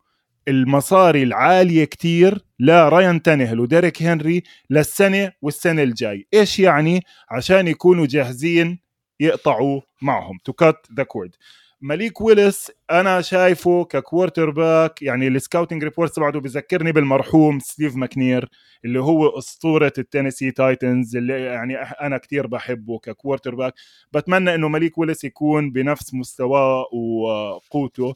[0.49, 6.27] المصاري العالية كتير لرايان تانيهل وديريك هنري للسنة والسنة الجاي.
[6.35, 8.79] إيش يعني؟ عشان يكونوا جاهزين
[9.21, 10.39] يقطعوا معهم.
[10.45, 11.35] to cut the cord
[11.81, 18.49] ماليك ويلس أنا شايفه ك quarterback يعني ال scouting report تبعته بذكرني بالمرحوم ستيف ماكنير
[18.85, 23.75] اللي هو أسطورة التينيسي تايتنز اللي يعني أنا كتير بحبه ك quarterback
[24.13, 28.15] بتمنى إنه ماليك ويلس يكون بنفس مستواه وقوته.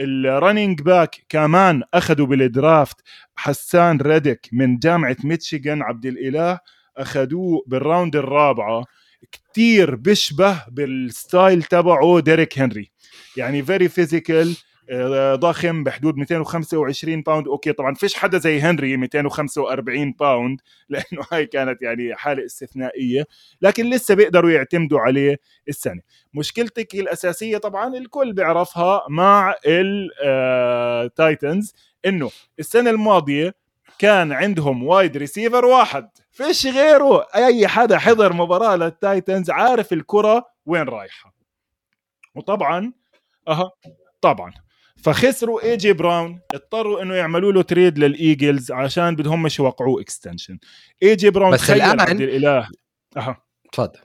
[0.00, 2.96] ال running back كمان أخذوا بال draft
[3.36, 6.58] حسان ريدك من جامعة ميتشيغان عبد الإله
[6.96, 8.84] أخذوه بال round الرابعة.
[9.32, 12.90] كتير بيشبه بال style تبعه ديريك هنري
[13.36, 14.56] يعني very physical
[15.34, 21.82] ضخم بحدود 225 pound okay طبعا فيش حدا زي هنري 245 pound لأنه هاي كانت
[21.82, 23.26] يعني حالة استثنائية
[23.62, 26.00] لكن لسه بيقدروا يعتمدوا عليه السنة.
[26.34, 31.74] مشكلتك الأساسية طبعا الكل بيعرفها مع التايتنز
[32.04, 33.54] آه، إنه السنة الماضية
[33.98, 36.08] كان عندهم wide receiver واحد.
[36.32, 37.26] فيش غيره.
[37.34, 41.34] أي حدا حضر مباراة للتايتنز عارف الكرة وين رايحة.
[42.34, 42.92] وطبعا
[43.48, 43.70] أها
[44.20, 44.63] طبعا.
[45.04, 50.58] فخسروا اي جي براون اضطروا إنه يعملوا له trade للإيجلز عشان بدهم مش يوقعوه extension
[51.02, 52.68] AJ Brown بس الآن عبد الإله.
[53.16, 53.44] أها.
[53.72, 53.98] تفضل.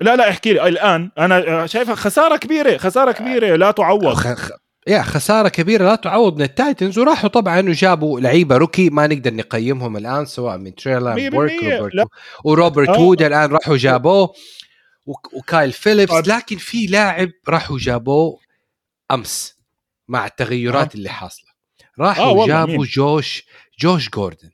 [0.00, 0.68] لا لا احكي لي.
[0.68, 4.14] الآن أنا شايفها خسارة كبيرة خسارة كبيرة لا تعوض.
[4.14, 4.50] خ...
[4.86, 6.36] يا خسارة كبيرة لا تعوض.
[6.36, 11.28] من ال Titans وراحوا طبعا وجابوا لعيبة rookie ما نقدر نقيمهم الآن سواء من تريلن
[11.28, 11.52] بيركس
[12.44, 13.00] وروبرت آه.
[13.00, 14.32] وود الآن راحوا جابوه
[15.32, 16.28] وكايل فيليبس.
[16.28, 18.38] لكن في لاعب راحوا جابوه
[19.10, 19.61] أمس.
[20.08, 20.98] مع التغيرات آه.
[20.98, 21.52] اللي حاصلة.
[21.98, 23.44] راحوا آه جابوا Josh
[23.80, 24.50] Josh Gordon.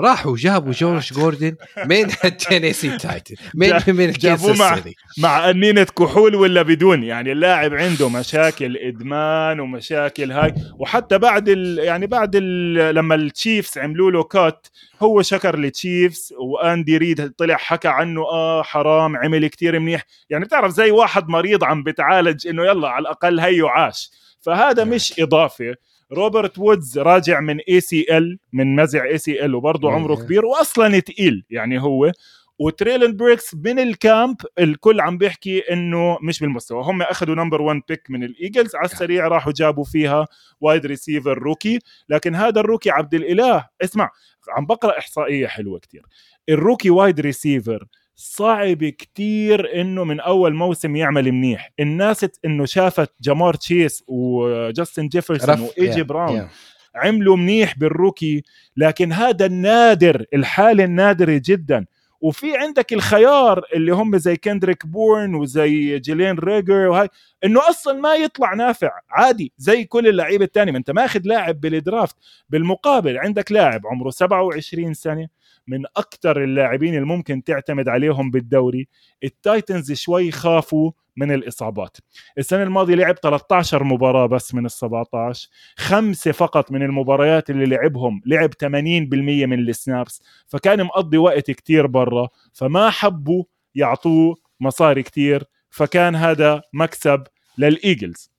[0.00, 1.56] راحوا جابوا Josh Gordon
[1.86, 4.78] من ال Tennessee Titans من من جابوه مع
[5.18, 11.78] مع قنينة كحول ولا بدون يعني اللاعب عنده مشاكل إدمان ومشاكل هاي وحتى بعد ال
[11.78, 14.66] يعني بعد ال لما ال Chiefs عملوا له cut
[15.02, 20.04] هو شكر التشيفز وأندي ريد طلع حكى عنه آه حرام عمل كتير منيح.
[20.30, 24.10] يعني بتعرف زي واحد مريض عم بتعالج إنه يلا على الأقل هيو عاش
[24.42, 25.74] فهذا مش اضافه
[26.12, 32.12] روبرت وودز راجع من ACL من مزع ACL وبرضه عمره كبير واصلا تقيل يعني هو.
[32.58, 36.82] وتريلن بيركس من ال camp الكل عم بيحكي إنه مش بالمستوى.
[36.84, 40.26] هم أخذوا number 1 pick من ال Eagles على السريع راحوا جابوا فيها
[40.60, 41.78] wide receiver rookie
[42.08, 44.10] لكن هذا ال rookie عبد الإله اسمع
[44.48, 46.02] عم بقرأ إحصائية حلوة كتير.
[46.48, 47.86] ال rookie wide receiver
[48.22, 51.72] صعب كتير إنه من أول موسم يعمل منيح.
[51.80, 56.48] الناس إنه شافت جامار تشيس وجاستن جيفرسون و AJ Brown
[56.94, 58.42] عملوا منيح بال rookie
[58.76, 61.86] لكن هذا النادر الحالة النادرة جدا.
[62.20, 67.08] وفي عندك الخيار اللي هم زي كندريك بورن وزي جيلين ريجر وهاي
[67.44, 68.90] إنه أصلا ما يطلع نافع.
[69.10, 72.16] عادي زي كل اللعيبة الثانية ما أنت ماخذ لاعب بال draft.
[72.48, 75.28] بالمقابل عندك لاعب عمره 27 سنة
[75.66, 78.88] من أكثر اللاعبين اللي ممكن تعتمد عليهم بالدوري.
[79.24, 81.96] ال Titans شوي خافوا من الإصابات.
[82.38, 88.22] السنة الماضية لعب 13 مباراة بس من ال 17 خمسة فقط من المباريات اللي لعبهم.
[88.26, 90.22] لعب 80% من ال snaps.
[90.46, 92.28] فكان مقضي وقت كتير برا.
[92.52, 93.44] فما حبوا
[93.74, 95.44] يعطوه مصاري كتير.
[95.70, 97.24] فكان هذا مكسب
[97.58, 98.31] لل Eagles.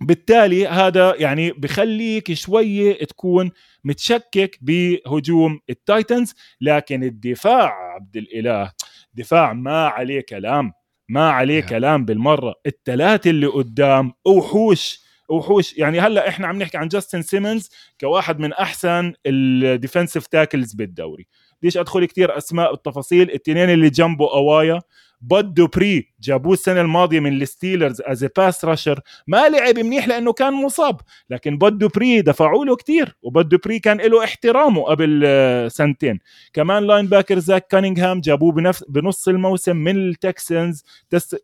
[0.00, 3.50] بالتالي هذا يعني بخليك شوية تكون
[3.84, 8.72] متشكك بهجوم ال Titans لكن الدفاع عبد الإله
[9.14, 10.72] دفاع ما عليه كلام
[11.08, 12.54] ما عليه كلام بالمرة.
[12.66, 17.70] الثلاثة اللي قدام وحوش وحوش يعني هلأ إحنا عم نحكي عن جاستن سيمنز
[18.00, 21.26] كواحد من أحسن ال defensive tackles بالدوري.
[21.62, 24.80] ليش أدخل كثير أسماء التفاصيل الاثنين اللي جنبه أقوياء.
[25.20, 30.32] بود دوبري جابوه السنة الماضية من ال Steelers as pass rusher ما لعب منيح لأنه
[30.32, 31.00] كان مصاب
[31.30, 36.18] لكن بود دوبري دفعوا له كثير وبود دوبري كان له احترامه قبل آه، سنتين.
[36.52, 40.84] كمان linebacker زاك كانينغهام جابوه بنفس بنص الموسم من ال Texans.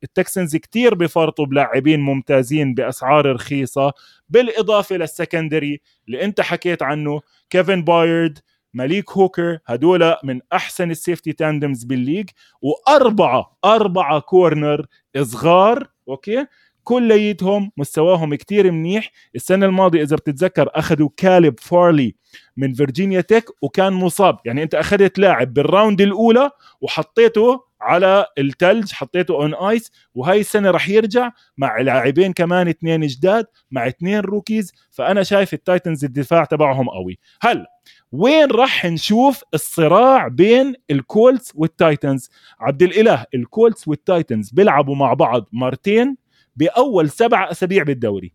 [0.02, 3.92] ال Texans كثير بفرطوا بلاعبين ممتازين بأسعار رخيصة.
[4.28, 7.20] بالإضافة لل secondary اللي أنت حكيت عنه
[7.50, 8.38] كيفن بايرد
[8.74, 12.30] ماليك هوكر هدول من أحسن ال safety tandems بال league
[12.62, 14.86] وأربعة أربعة corner
[15.22, 16.46] صغار okay؟
[16.84, 19.10] كليتهم مستواهم كتير منيح.
[19.34, 22.14] السنة الماضية إذا بتتذكر أخذوا كالب فارلي
[22.56, 24.38] من Virginia Tech وكان مصاب.
[24.44, 30.70] يعني أنت أخذت لاعب بال round الأولى وحطيته على التلج حطيته on ice وهي السنة
[30.70, 36.44] رح يرجع مع لاعبين كمان اثنين جداد مع اثنين rookies فأنا شايف ال Titans الدفاع
[36.44, 37.18] تبعهم قوي.
[37.42, 37.66] هلا
[38.14, 42.30] وين راح نشوف الصراع بين ال Colts وال Titans؟
[42.60, 46.16] عبد الإله ال Colts وال Titans بيلعبوا مع بعض مرتين
[46.56, 48.32] بأول سبع أسابيع بالدوري.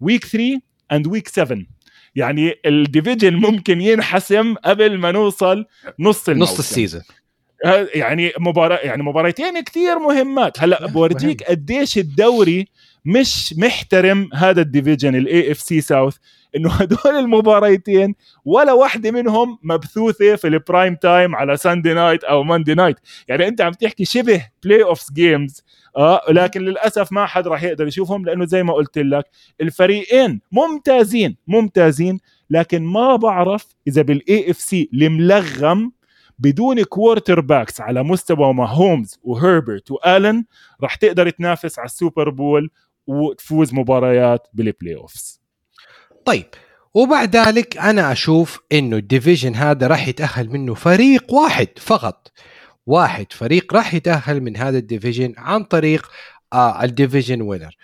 [0.00, 0.60] week 3
[0.92, 1.58] and week 7
[2.14, 5.66] يعني ال division ممكن ينحسم قبل ما نوصل
[5.98, 6.52] نص الموسم.
[6.52, 7.02] نص ال season.
[7.94, 10.60] يعني مباراة يعني مباراتين كثير مهمات.
[10.60, 12.68] هلأ بورجيك قديش الدوري
[13.04, 16.16] مش محترم هذا ال division ال AFC South
[16.56, 18.14] إنه هدول المباريتين
[18.44, 22.96] ولا واحدة منهم مبثوثة في ال prime time على Sunday night أو Monday night
[23.28, 25.62] يعني أنت عم تحكي شبه playoff games
[25.96, 29.24] آه لكن للأسف ما حد راح يقدر يشوفهم لأنه زي ما قلت لك
[29.60, 32.18] الفريقين ممتازين ممتازين
[32.50, 35.92] لكن ما بعرف إذا بال AFC الملغم
[36.38, 40.44] بدون quarterbacks على مستوى ما هومز وهربرت وألن
[40.82, 42.70] راح تقدر تنافس على ال Super Bowl
[43.06, 45.43] وتفوز مباريات بال playoffs
[46.24, 46.46] طيب
[46.94, 52.32] وبعد ذلك أنا أشوف إنه ال division هذا راح يتأهل منه فريق واحد فقط.
[52.86, 56.10] واحد فريق راح يتأهل من هذا ال division عن طريق
[56.52, 57.76] آه ال division winner.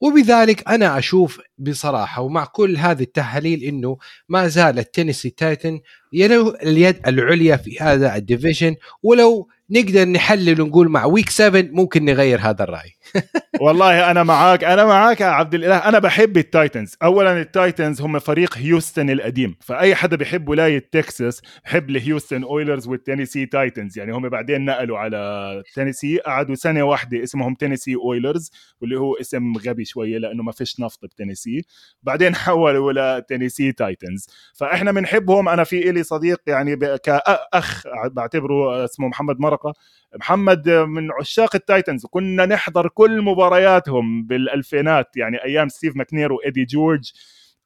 [0.00, 3.98] وبذلك أنا أشوف بصراحة ومع كل هذه التحاليل إنه
[4.28, 5.80] ما زال ال Tennessee Titans
[6.12, 12.04] له اليد العليا في هذا ال division ولو نقدر نحلل ونقول مع week 7 ممكن
[12.04, 12.92] نغير هذا الرأي.
[13.60, 15.76] والله أنا معاك أنا معاك يا عبد الإله.
[15.76, 16.96] أنا بحب ال Titans.
[17.02, 19.56] اولا ال Titans هم فريق هيوستن القديم.
[19.60, 23.98] فأي حدا بحب ولاية تكساس بحب ال Houston Oilers وال Tennessee Titans.
[23.98, 28.50] يعني هم بعدين نقلوا على تينيسي قعدوا سنة واحدة اسمهم Tennessee Oilers
[28.80, 31.62] واللي هو اسم غبي شوية لأنه ما فيش نفط بتينيسي.
[32.02, 34.26] بعدين حولوا ل Tennessee Titans.
[34.54, 35.48] فإحنا بنحبهم.
[35.48, 39.74] أنا في إلي صديق يعني كأخ بعتبره اسمه محمد مرقه
[40.18, 42.04] محمد من عشاق ال Titans.
[42.04, 47.12] وكنا نحضر كل مبارياتهم بالألفينات يعني أيام ستيف ماكنير وإيدي جورج.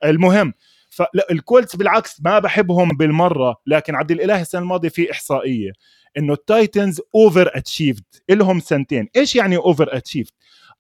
[0.05, 0.55] المهم
[0.91, 5.73] فال Colts بالعكس ما بحبهم بالمرة لكن عبد الإله السنة الماضية في إحصائية
[6.19, 9.09] إنه التايتنز over achieved لهم سنتين.
[9.17, 10.33] إيش يعني over achieved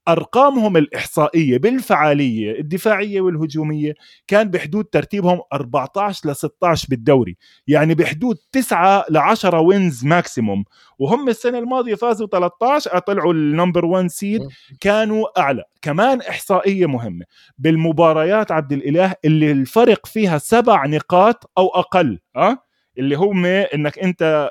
[0.08, 3.94] أرقامهم الإحصائية بالفعالية الدفاعية والهجومية
[4.26, 10.64] كان بحدود ترتيبهم 14 ل 16 بالدوري يعني بحدود 9 ل 10 wins maximum
[10.98, 14.48] وهم السنة الماضية فازوا 13 طلعوا ال number 1 seed
[14.80, 15.64] كانوا أعلى.
[15.82, 17.24] كمان إحصائية مهمة
[17.58, 22.58] بالمباريات عبد الإله اللي الفرق فيها سبع نقاط أو أقل ها؟ أه؟
[22.98, 24.50] اللي هم إنك أنت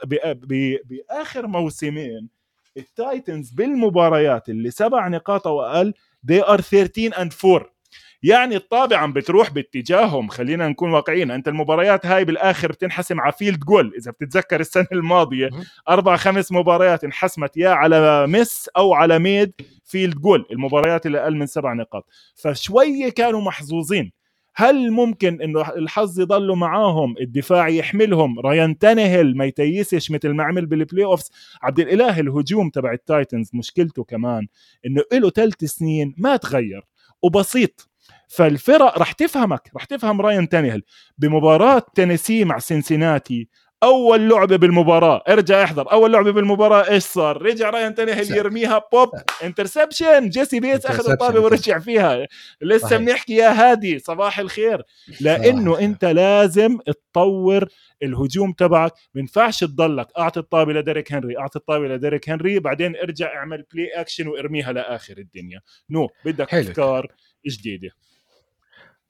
[0.86, 2.35] بآخر موسمين
[2.78, 5.94] التايتنز بالمباريات اللي سبع نقاط أو أقل
[6.32, 7.76] they are 13 and 4
[8.24, 10.28] يعني الطابة عم بتروح باتجاههم.
[10.28, 11.32] خلينا نكون واقعيين.
[11.32, 15.50] أنت المباريات هاي بالآخر بتنحسم على field goal إذا بتتذكر السنة الماضية
[15.90, 19.54] أربع خمس مباريات انحسمت يا على missed أو على made
[19.84, 22.06] field goal المباريات اللي أقل من سبع نقاط.
[22.36, 24.12] فشوية كانوا محظوظين.
[24.56, 30.66] هل ممكن انه الحظ يضله معاهم الدفاع يحملهم؟ راين تانيهل ما يتيسش مثل ما عمل
[30.66, 31.32] بال playoffs
[31.64, 34.48] عبد الإله الهجوم تبع التايتنز مشكلته كمان
[34.86, 36.82] إنه له ثلاث سنين ما تغير
[37.22, 37.90] وبسيط.
[38.28, 40.84] فالفرق رح تفهمك رح تفهم راين تانيهل
[41.18, 43.50] بمباراة تينيسي مع سنسيناتي
[43.86, 45.24] أول لعبة بالمباراة.
[45.28, 45.92] ارجع احضر.
[45.92, 49.10] أول لعبة بالمباراة إيش صار؟ رجع راين تانيهل يرميها؟ Boop.
[49.44, 52.28] Interception جيسي بيتس أخذ الطابة ورجع فيها.
[52.62, 54.84] لسه بنحكي يا هادي صباح الخير.
[55.22, 57.68] لأنه أنت لازم تطور
[58.04, 58.92] الهجوم تبعك.
[59.14, 60.08] ما ينفعش تضلك.
[60.18, 61.38] أعطي الطابة لديريك هنري.
[61.38, 62.60] أعطي الطابة لديريك هنري.
[62.60, 65.60] بعدين ارجع اعمل play action وارميها لآخر الدنيا.
[65.90, 67.08] no بدك أفكار
[67.48, 67.90] جديدة.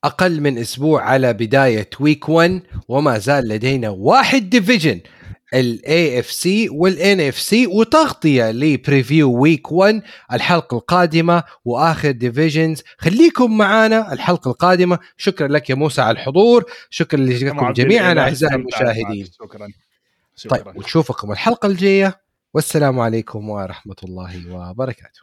[0.06, 5.02] أقل من أسبوع على بداية week 1 وما زال لدينا واحد division
[5.54, 10.02] ال AFC وال NFC وتغطية ل preview week 1
[10.34, 15.00] الحلقة القادمة وآخر ديفيجنز خليكم معنا الحلقة القادمة.
[15.18, 16.64] شكرا لك يا موسى على الحضور.
[16.90, 19.26] شكرا لكم جميعا أعزائي المشاهدين.
[19.26, 19.68] شكرا.
[20.36, 20.58] شكرا.
[20.58, 22.22] طيب ونشوفكم الحلقة الجاية.
[22.54, 25.22] والسلام عليكم ورحمة الله وبركاته.